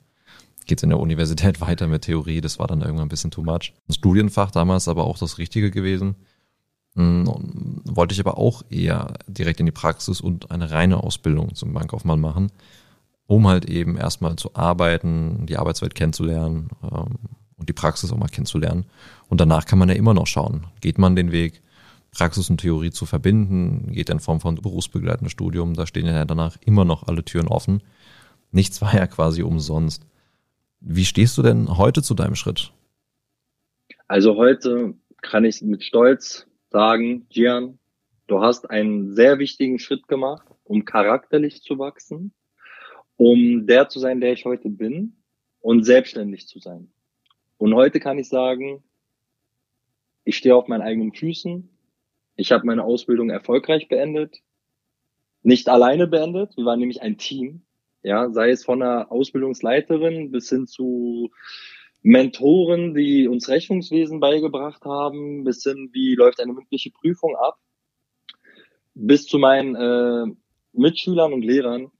geht's 0.66 0.84
in 0.84 0.90
der 0.90 1.00
Universität 1.00 1.60
weiter 1.60 1.88
mit 1.88 2.02
Theorie. 2.02 2.40
Das 2.40 2.60
war 2.60 2.68
dann 2.68 2.82
irgendwann 2.82 3.06
ein 3.06 3.10
bisschen 3.10 3.32
too 3.32 3.42
much. 3.42 3.72
Das 3.88 3.96
Studienfach 3.96 4.52
damals 4.52 4.86
aber 4.86 5.02
auch 5.02 5.18
das 5.18 5.38
Richtige 5.38 5.72
gewesen. 5.72 6.14
Wollte 6.96 8.14
ich 8.14 8.20
aber 8.20 8.38
auch 8.38 8.62
eher 8.70 9.14
direkt 9.26 9.60
in 9.60 9.66
die 9.66 9.72
Praxis 9.72 10.22
und 10.22 10.50
eine 10.50 10.70
reine 10.70 11.02
Ausbildung 11.02 11.54
zum 11.54 11.74
Bankkaufmann 11.74 12.20
machen, 12.20 12.50
um 13.26 13.46
halt 13.46 13.66
eben 13.66 13.98
erstmal 13.98 14.36
zu 14.36 14.54
arbeiten, 14.54 15.44
die 15.44 15.58
Arbeitswelt 15.58 15.94
kennenzulernen 15.94 16.70
ähm, 16.82 17.16
und 17.58 17.68
die 17.68 17.74
Praxis 17.74 18.12
auch 18.12 18.16
mal 18.16 18.28
kennenzulernen. 18.28 18.86
Und 19.28 19.42
danach 19.42 19.66
kann 19.66 19.78
man 19.78 19.90
ja 19.90 19.94
immer 19.94 20.14
noch 20.14 20.26
schauen, 20.26 20.68
geht 20.80 20.96
man 20.96 21.16
den 21.16 21.32
Weg, 21.32 21.62
Praxis 22.12 22.48
und 22.48 22.62
Theorie 22.62 22.90
zu 22.90 23.04
verbinden, 23.04 23.92
geht 23.92 24.08
in 24.08 24.20
Form 24.20 24.40
von 24.40 24.54
berufsbegleitendes 24.54 25.32
Studium, 25.32 25.74
da 25.74 25.86
stehen 25.86 26.06
ja 26.06 26.24
danach 26.24 26.56
immer 26.64 26.86
noch 26.86 27.06
alle 27.06 27.24
Türen 27.26 27.48
offen. 27.48 27.82
Nichts 28.52 28.80
war 28.80 28.94
ja 28.94 29.06
quasi 29.06 29.42
umsonst. 29.42 30.06
Wie 30.80 31.04
stehst 31.04 31.36
du 31.36 31.42
denn 31.42 31.76
heute 31.76 32.02
zu 32.02 32.14
deinem 32.14 32.36
Schritt? 32.36 32.72
Also 34.08 34.36
heute 34.36 34.94
kann 35.20 35.44
ich 35.44 35.60
mit 35.60 35.84
Stolz 35.84 36.46
sagen, 36.76 37.26
Gian, 37.30 37.78
du 38.26 38.42
hast 38.42 38.68
einen 38.68 39.14
sehr 39.14 39.38
wichtigen 39.38 39.78
Schritt 39.78 40.08
gemacht, 40.08 40.46
um 40.62 40.84
charakterlich 40.84 41.62
zu 41.62 41.78
wachsen, 41.78 42.34
um 43.16 43.66
der 43.66 43.88
zu 43.88 43.98
sein, 43.98 44.20
der 44.20 44.34
ich 44.34 44.44
heute 44.44 44.68
bin 44.68 45.16
und 45.60 45.84
selbstständig 45.84 46.46
zu 46.46 46.58
sein. 46.58 46.92
Und 47.56 47.74
heute 47.74 47.98
kann 47.98 48.18
ich 48.18 48.28
sagen, 48.28 48.84
ich 50.24 50.36
stehe 50.36 50.54
auf 50.54 50.68
meinen 50.68 50.82
eigenen 50.82 51.14
Füßen. 51.14 51.66
Ich 52.36 52.52
habe 52.52 52.66
meine 52.66 52.84
Ausbildung 52.84 53.30
erfolgreich 53.30 53.88
beendet. 53.88 54.42
Nicht 55.42 55.70
alleine 55.70 56.06
beendet. 56.06 56.58
Wir 56.58 56.66
waren 56.66 56.80
nämlich 56.80 57.00
ein 57.00 57.16
Team. 57.16 57.62
Ja, 58.02 58.28
sei 58.28 58.50
es 58.50 58.66
von 58.66 58.82
einer 58.82 59.10
Ausbildungsleiterin 59.10 60.30
bis 60.30 60.50
hin 60.50 60.66
zu 60.66 61.30
Mentoren, 62.02 62.94
die 62.94 63.26
uns 63.26 63.48
Rechnungswesen 63.48 64.20
beigebracht 64.20 64.84
haben, 64.84 65.44
bis 65.44 65.62
hin, 65.62 65.90
wie 65.92 66.14
läuft 66.14 66.40
eine 66.40 66.52
mündliche 66.52 66.90
Prüfung 66.90 67.34
ab, 67.36 67.58
bis 68.94 69.26
zu 69.26 69.38
meinen 69.38 69.74
äh, 69.74 70.32
Mitschülern 70.72 71.32
und 71.32 71.42
Lehrern 71.42 71.90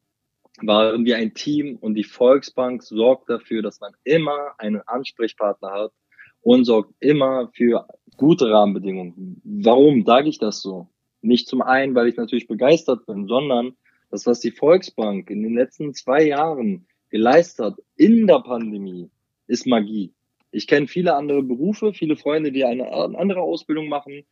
waren 0.62 1.04
wir 1.04 1.16
ein 1.16 1.34
Team 1.34 1.76
und 1.76 1.94
die 1.94 2.04
Volksbank 2.04 2.82
sorgt 2.82 3.28
dafür, 3.28 3.62
dass 3.62 3.80
man 3.80 3.92
immer 4.04 4.54
einen 4.58 4.80
Ansprechpartner 4.86 5.70
hat 5.70 5.92
und 6.40 6.64
sorgt 6.64 6.94
immer 7.00 7.50
für 7.52 7.86
gute 8.16 8.50
Rahmenbedingungen. 8.50 9.40
Warum 9.44 10.04
sage 10.04 10.28
ich 10.28 10.38
das 10.38 10.60
so? 10.60 10.88
Nicht 11.20 11.48
zum 11.48 11.60
einen, 11.60 11.94
weil 11.94 12.08
ich 12.08 12.16
natürlich 12.16 12.46
begeistert 12.46 13.04
bin, 13.06 13.26
sondern 13.26 13.76
das, 14.10 14.26
was 14.26 14.40
die 14.40 14.52
Volksbank 14.52 15.28
in 15.30 15.42
den 15.42 15.54
letzten 15.54 15.92
zwei 15.92 16.24
Jahren 16.24 16.86
geleistet 17.10 17.66
hat 17.66 17.74
in 17.96 18.26
der 18.26 18.40
Pandemie, 18.40 19.10
ist 19.46 19.66
Magie. 19.66 20.12
Ich 20.50 20.66
kenne 20.66 20.86
viele 20.86 21.14
andere 21.14 21.42
Berufe, 21.42 21.92
viele 21.92 22.16
Freunde, 22.16 22.52
die 22.52 22.64
eine 22.64 22.90
andere 22.90 23.40
Ausbildung 23.40 23.88
machen, 23.88 24.24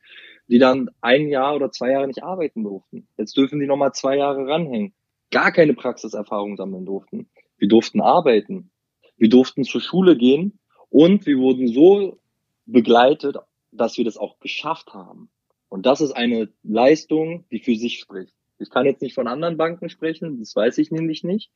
die 0.49 0.59
dann 0.59 0.90
ein 1.00 1.28
Jahr 1.28 1.54
oder 1.54 1.71
zwei 1.71 1.90
Jahre 1.90 2.06
nicht 2.06 2.23
arbeiten 2.23 2.62
durften. 2.62 3.08
Jetzt 3.19 3.36
dürfen 3.36 3.60
die 3.60 3.67
nochmal 3.67 3.93
zwei 3.93 4.17
Jahre 4.17 4.47
ranhängen. 4.47 4.95
Gar 5.30 5.52
keine 5.52 5.75
Praxiserfahrung 5.75 6.56
sammeln 6.56 6.86
durften. 6.86 7.28
Wir 7.58 7.69
durften 7.69 8.00
arbeiten. 8.00 8.71
Wir 9.17 9.28
durften 9.28 9.65
zur 9.65 9.80
Schule 9.80 10.17
gehen 10.17 10.58
und 10.91 11.26
wir 11.26 11.39
wurden 11.39 11.69
so 11.69 12.19
begleitet, 12.67 13.36
dass 13.73 13.99
wir 13.99 14.04
das 14.04 14.17
auch 14.17 14.39
geschafft 14.39 14.95
haben. 14.95 15.28
Und 15.69 15.86
das 15.86 16.00
ist 16.00 16.12
eine 16.12 16.49
Leistung, 16.62 17.45
die 17.50 17.58
für 17.58 17.75
sich 17.75 17.99
spricht. 17.99 18.32
Ich 18.58 18.71
kann 18.71 18.86
jetzt 18.86 19.02
nicht 19.02 19.15
von 19.15 19.26
anderen 19.26 19.56
Banken 19.56 19.89
sprechen, 19.89 20.39
das 20.39 20.54
weiß 20.54 20.78
ich 20.78 20.91
nämlich 20.91 21.25
nicht. 21.25 21.50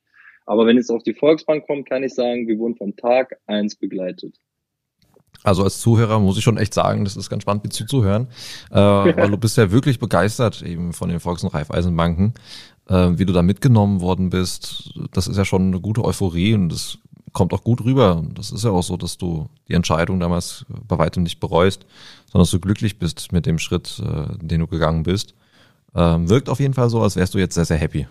Aber 0.49 0.67
wenn 0.67 0.79
es 0.79 0.89
auf 0.89 1.03
die 1.03 1.13
Volksbank 1.13 1.67
kommt, 1.67 1.87
kann 1.87 2.03
ich 2.03 2.15
sagen, 2.15 2.49
wir 2.49 2.59
wurden 2.59 2.75
von 2.75 2.97
Tag 2.97 3.37
eins 3.47 3.77
begleitet. 3.77 4.41
Also 5.45 5.63
als 5.63 5.79
Zuhörer 5.79 6.19
muss 6.21 6.39
ich 6.39 6.43
schon 6.43 6.57
echt 6.57 6.73
sagen, 6.73 7.05
das 7.05 7.19
ist 7.19 7.29
ganz 7.29 7.43
spannend, 7.43 7.65
mir 7.65 7.71
zuzuhören, 7.71 8.29
äh, 8.71 8.75
weil 8.75 9.31
du 9.31 9.37
bist 9.37 9.59
ja 9.59 9.71
wirklich 9.71 9.99
begeistert 9.99 10.63
eben 10.63 10.95
von 10.95 11.11
den 11.11 11.21
Volks- 11.21 11.45
und 11.45 11.53
Raiffeisenbanken, 11.53 12.33
äh, 12.89 13.11
wie 13.17 13.27
du 13.27 13.35
da 13.35 13.43
mitgenommen 13.43 14.01
worden 14.01 14.31
bist. 14.31 14.99
Das 15.13 15.29
ist 15.29 15.37
ja 15.37 15.45
schon 15.45 15.67
eine 15.67 15.81
gute 15.81 16.03
Euphorie 16.03 16.55
und 16.55 16.71
das 16.71 16.99
kommt 17.35 17.53
auch 17.53 17.63
gut 17.63 17.85
rüber. 17.85 18.25
Das 18.35 18.51
ist 18.51 18.65
ja 18.65 18.71
auch 18.71 18.83
so, 18.83 18.97
dass 18.97 19.19
du 19.19 19.51
die 19.69 19.75
Entscheidung 19.75 20.19
damals 20.19 20.65
bei 20.89 20.97
weitem 20.97 21.25
nicht 21.25 21.41
bereust, 21.41 21.85
sondern 22.25 22.45
dass 22.45 22.51
du 22.53 22.59
glücklich 22.59 22.99
bist 22.99 23.33
mit 23.33 23.45
dem 23.45 23.59
Schritt, 23.59 24.03
äh, 24.03 24.35
den 24.39 24.61
du 24.61 24.67
gegangen 24.67 25.03
bist. 25.03 25.35
Ähm, 25.95 26.31
wirkt 26.31 26.49
auf 26.49 26.59
jeden 26.59 26.75
Fall 26.75 26.89
so, 26.89 27.03
als 27.03 27.17
wärst 27.17 27.35
du 27.35 27.39
jetzt 27.39 27.55
sehr, 27.55 27.67
sehr 27.67 27.77
happy. 27.77 28.07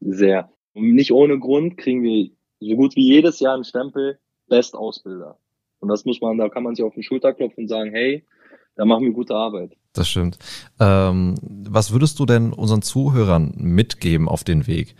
Sehr. 0.00 0.48
Und 0.76 0.94
nicht 0.94 1.10
ohne 1.10 1.38
Grund 1.38 1.78
kriegen 1.78 2.02
wir 2.02 2.28
so 2.60 2.76
gut 2.76 2.96
wie 2.96 3.06
jedes 3.06 3.40
Jahr 3.40 3.54
einen 3.54 3.64
Stempel 3.64 4.18
Best-Ausbilder. 4.48 5.38
Und 5.78 5.88
das 5.88 6.04
muss 6.04 6.20
man, 6.20 6.36
da 6.36 6.50
kann 6.50 6.64
man 6.64 6.74
sich 6.74 6.84
auf 6.84 6.92
den 6.92 7.02
Schulter 7.02 7.32
klopfen 7.32 7.64
und 7.64 7.68
sagen, 7.68 7.92
hey, 7.92 8.26
da 8.74 8.84
machen 8.84 9.04
wir 9.04 9.12
gute 9.12 9.34
Arbeit. 9.34 9.74
Das 9.94 10.06
stimmt. 10.06 10.38
Ähm, 10.78 11.36
was 11.40 11.92
würdest 11.92 12.18
du 12.18 12.26
denn 12.26 12.52
unseren 12.52 12.82
Zuhörern 12.82 13.54
mitgeben 13.56 14.28
auf 14.28 14.44
den 14.44 14.66
Weg, 14.66 14.96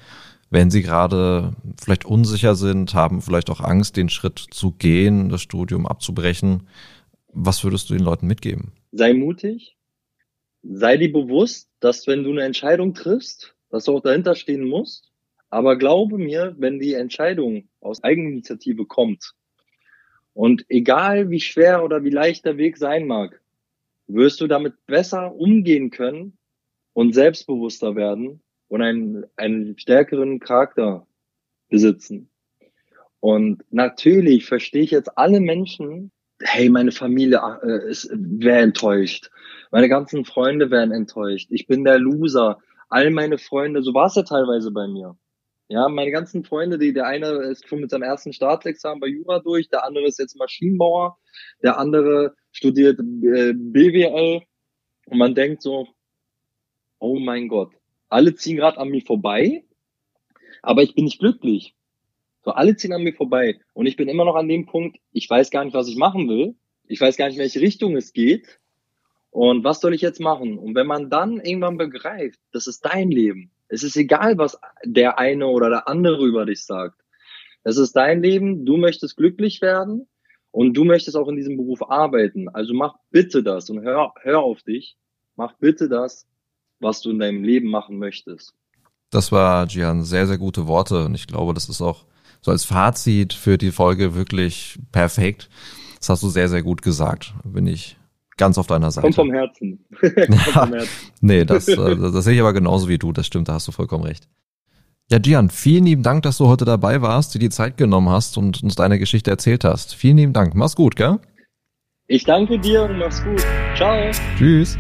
wenn 0.49 0.71
sie 0.71 0.81
gerade 0.81 1.55
vielleicht 1.79 2.07
unsicher 2.07 2.55
sind, 2.55 2.95
haben 2.95 3.21
vielleicht 3.21 3.51
auch 3.51 3.61
Angst, 3.61 3.99
den 3.99 4.09
Schritt 4.09 4.39
zu 4.39 4.73
gehen, 4.73 5.29
das 5.29 5.43
Studium 5.43 5.87
abzubrechen? 5.87 6.69
Was 7.35 7.65
würdest 7.65 7.91
du 7.91 7.95
den 7.95 8.03
Leuten 8.03 8.27
mitgeben? 8.27 8.73
Sei 8.93 9.13
mutig, 9.13 9.77
sei 10.63 10.97
dir 10.97 11.13
bewusst, 11.13 11.69
dass 11.81 12.07
wenn 12.07 12.25
du 12.25 12.31
eine 12.31 12.45
Entscheidung 12.45 12.95
triffst, 12.95 13.55
dass 13.69 13.85
du 13.85 13.95
auch 13.95 14.01
dahinter 14.01 14.35
stehen 14.35 14.67
musst 14.67 15.13
aber 15.51 15.77
glaube 15.77 16.19
mir, 16.19 16.55
wenn 16.59 16.79
die 16.79 16.95
Entscheidung 16.95 17.69
aus 17.81 18.03
Eigeninitiative 18.03 18.85
kommt 18.85 19.33
und 20.35 20.65
egal 20.69 21.31
wie 21.31 21.41
schwer 21.41 21.85
oder 21.85 22.05
wie 22.05 22.11
leicht 22.11 22.45
der 22.45 22.59
Weg 22.59 22.77
sein 22.77 23.07
mag, 23.07 23.41
wirst 24.07 24.41
du 24.41 24.47
damit 24.47 24.75
besser 24.87 25.35
umgehen 25.35 25.91
können 25.91 26.37
und 26.93 27.15
selbstbewusster 27.15 27.97
werden 27.97 28.41
und 28.69 28.83
einen, 28.83 29.25
einen 29.37 29.79
stärkeren 29.79 30.41
Charakter 30.41 31.07
besitzen. 31.69 32.29
Und 33.21 33.65
natürlich 33.71 34.47
verstehe 34.47 34.83
ich 34.83 34.91
jetzt 34.91 35.17
alle 35.19 35.41
Menschen, 35.41 36.11
hey, 36.41 36.69
meine 36.69 36.93
Familie 36.93 37.39
äh, 37.63 37.95
wäre 38.13 38.61
enttäuscht. 38.61 39.31
Meine 39.71 39.89
ganzen 39.89 40.25
Freunde 40.25 40.71
wären 40.71 40.93
enttäuscht. 40.93 41.49
Ich 41.51 41.67
bin 41.67 41.85
der 41.85 41.99
Loser. 41.99 42.59
All 42.89 43.11
meine 43.11 43.39
Freunde, 43.39 43.83
so 43.83 43.95
war 43.95 44.07
es 44.07 44.15
ja 44.15 44.23
teilweise 44.23 44.71
bei 44.71 44.87
mir. 44.87 45.17
Ja, 45.69 45.89
meine 45.89 46.13
ganzen 46.13 46.45
Freunde, 46.45 46.79
die, 46.79 46.93
der 46.93 47.07
eine 47.07 47.27
ist 47.27 47.69
schon 47.69 47.81
mit 47.81 47.91
seinem 47.91 48.05
ersten 48.05 48.33
Staatsexamen 48.33 49.01
bei 49.01 49.09
Jura 49.09 49.41
durch, 49.41 49.69
der 49.69 49.85
andere 49.85 50.07
ist 50.07 50.19
jetzt 50.19 50.37
Maschinenbauer, 50.37 51.19
der 51.63 51.79
andere 51.79 52.37
studiert 52.53 53.01
äh, 53.01 53.53
BWL 53.53 54.43
und 55.07 55.19
man 55.19 55.35
denkt 55.35 55.63
so, 55.63 55.89
oh 57.01 57.19
mein 57.19 57.49
Gott, 57.49 57.73
alle 58.09 58.35
ziehen 58.37 58.57
gerade 58.57 58.79
an 58.79 58.91
mir 58.91 59.03
vorbei, 59.03 59.65
aber 60.63 60.83
ich 60.83 60.95
bin 60.95 61.05
nicht 61.05 61.19
glücklich. 61.19 61.75
So, 62.45 62.53
alle 62.53 62.77
ziehen 62.77 62.93
an 62.93 63.03
mir 63.03 63.15
vorbei 63.15 63.59
und 63.73 63.87
ich 63.87 63.97
bin 63.97 64.09
immer 64.09 64.25
noch 64.25 64.37
an 64.37 64.47
dem 64.47 64.67
Punkt, 64.67 64.99
ich 65.11 65.29
weiß 65.29 65.51
gar 65.51 65.65
nicht, 65.65 65.75
was 65.75 65.89
ich 65.89 65.97
machen 65.97 66.29
will. 66.29 66.55
Ich 66.87 67.01
weiß 67.01 67.17
gar 67.17 67.27
nicht, 67.27 67.35
in 67.37 67.43
welche 67.43 67.61
Richtung 67.61 67.97
es 67.97 68.13
geht. 68.13 68.61
Und 69.31 69.65
was 69.65 69.81
soll 69.81 69.95
ich 69.95 70.01
jetzt 70.01 70.21
machen? 70.21 70.57
Und 70.57 70.77
wenn 70.77 70.87
man 70.87 71.11
dann 71.11 71.41
irgendwann 71.41 71.77
begreift, 71.77 72.39
das 72.53 72.69
ist 72.69 72.85
dein 72.85 73.11
Leben, 73.11 73.51
es 73.69 73.83
ist 73.83 73.97
egal, 73.97 74.39
was 74.39 74.59
der 74.85 75.19
eine 75.19 75.47
oder 75.47 75.69
der 75.69 75.89
andere 75.89 76.25
über 76.27 76.47
dich 76.47 76.65
sagt. 76.65 77.01
Es 77.65 77.79
ist 77.79 77.97
dein 77.97 78.23
Leben, 78.23 78.65
du 78.65 78.77
möchtest 78.77 79.17
glücklich 79.17 79.61
werden 79.61 80.07
und 80.53 80.75
du 80.75 80.85
möchtest 80.85 81.17
auch 81.17 81.29
in 81.29 81.37
diesem 81.37 81.57
Beruf 81.57 81.83
arbeiten. 81.91 82.49
Also 82.49 82.75
mach 82.75 82.95
bitte 83.11 83.43
das 83.43 83.69
und 83.71 83.83
hör, 83.83 84.15
hör 84.23 84.41
auf 84.41 84.63
dich. 84.63 84.97
Mach 85.35 85.55
bitte 85.59 85.89
das, 85.89 86.27
was 86.81 87.01
du 87.03 87.11
in 87.11 87.19
deinem 87.19 87.43
Leben 87.43 87.69
machen 87.69 87.99
möchtest. 87.99 88.55
Das 89.11 89.33
war, 89.33 89.67
Gian, 89.67 90.05
sehr, 90.05 90.27
sehr 90.27 90.39
gute 90.39 90.67
Worte 90.67 91.05
und 91.05 91.15
ich 91.15 91.27
glaube, 91.27 91.55
das 91.55 91.69
ist 91.69 91.81
auch 91.81 92.05
so 92.41 92.51
als 92.51 92.65
Fazit 92.65 93.33
für 93.33 93.59
die 93.59 93.73
Folge 93.73 94.15
wirklich 94.15 94.79
perfekt. 94.93 95.49
Das 95.99 96.09
hast 96.09 96.23
du 96.23 96.29
sehr, 96.29 96.49
sehr 96.49 96.63
gut 96.63 96.83
gesagt. 96.83 97.35
Bin 97.45 97.67
ich 97.67 97.99
ganz 98.37 98.59
auf 98.59 98.67
deiner 98.67 98.91
Seite. 98.91 99.03
Kommt 99.05 99.15
vom 99.15 99.33
Herzen. 99.33 99.85
Kommt 100.01 100.41
vom 100.41 100.73
Herzen. 100.73 100.89
nee, 101.21 101.45
das, 101.45 101.69
äh, 101.69 101.97
das 101.97 102.25
sehe 102.25 102.35
ich 102.35 102.41
aber 102.41 102.53
genauso 102.53 102.89
wie 102.89 102.99
du. 102.99 103.13
Das 103.13 103.27
stimmt, 103.27 103.49
da 103.49 103.55
hast 103.55 103.69
du 103.69 103.73
vollkommen 103.73 104.05
recht. 104.05 104.29
Ja, 105.11 105.19
Gian, 105.19 105.51
vielen 105.51 105.85
lieben 105.85 106.03
Dank, 106.03 106.25
dass 106.25 106.39
du 106.39 106.49
heute 106.49 106.65
dabei 106.65 107.01
warst, 107.01 107.35
dir 107.35 107.39
die 107.39 107.51
Zeit 107.51 107.77
genommen 107.77 108.09
hast 108.09 108.37
und 108.37 108.63
uns 108.63 108.75
deine 108.75 108.99
Geschichte 108.99 109.31
erzählt 109.31 109.65
hast. 109.65 109.95
Vielen 109.95 110.17
lieben 110.17 110.33
Dank. 110.33 110.55
Mach's 110.55 110.75
gut, 110.75 110.97
gell? 110.97 111.21
Ich 112.09 112.25
danke 112.25 112.59
dir 112.59 112.83
und 112.83 112.99
mach's 112.99 113.23
gut. 113.23 113.45
Ciao. 113.77 114.11
Tschüss. 114.37 114.77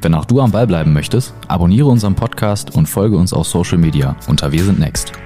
Wenn 0.00 0.14
auch 0.14 0.26
du 0.26 0.40
am 0.40 0.50
Ball 0.50 0.66
bleiben 0.66 0.92
möchtest, 0.92 1.34
abonniere 1.48 1.88
unseren 1.88 2.14
Podcast 2.14 2.74
und 2.74 2.86
folge 2.86 3.16
uns 3.16 3.32
auf 3.32 3.46
Social 3.46 3.78
Media 3.78 4.16
unter 4.28 4.52
Wir 4.52 4.62
sind 4.62 4.78
Next. 4.78 5.23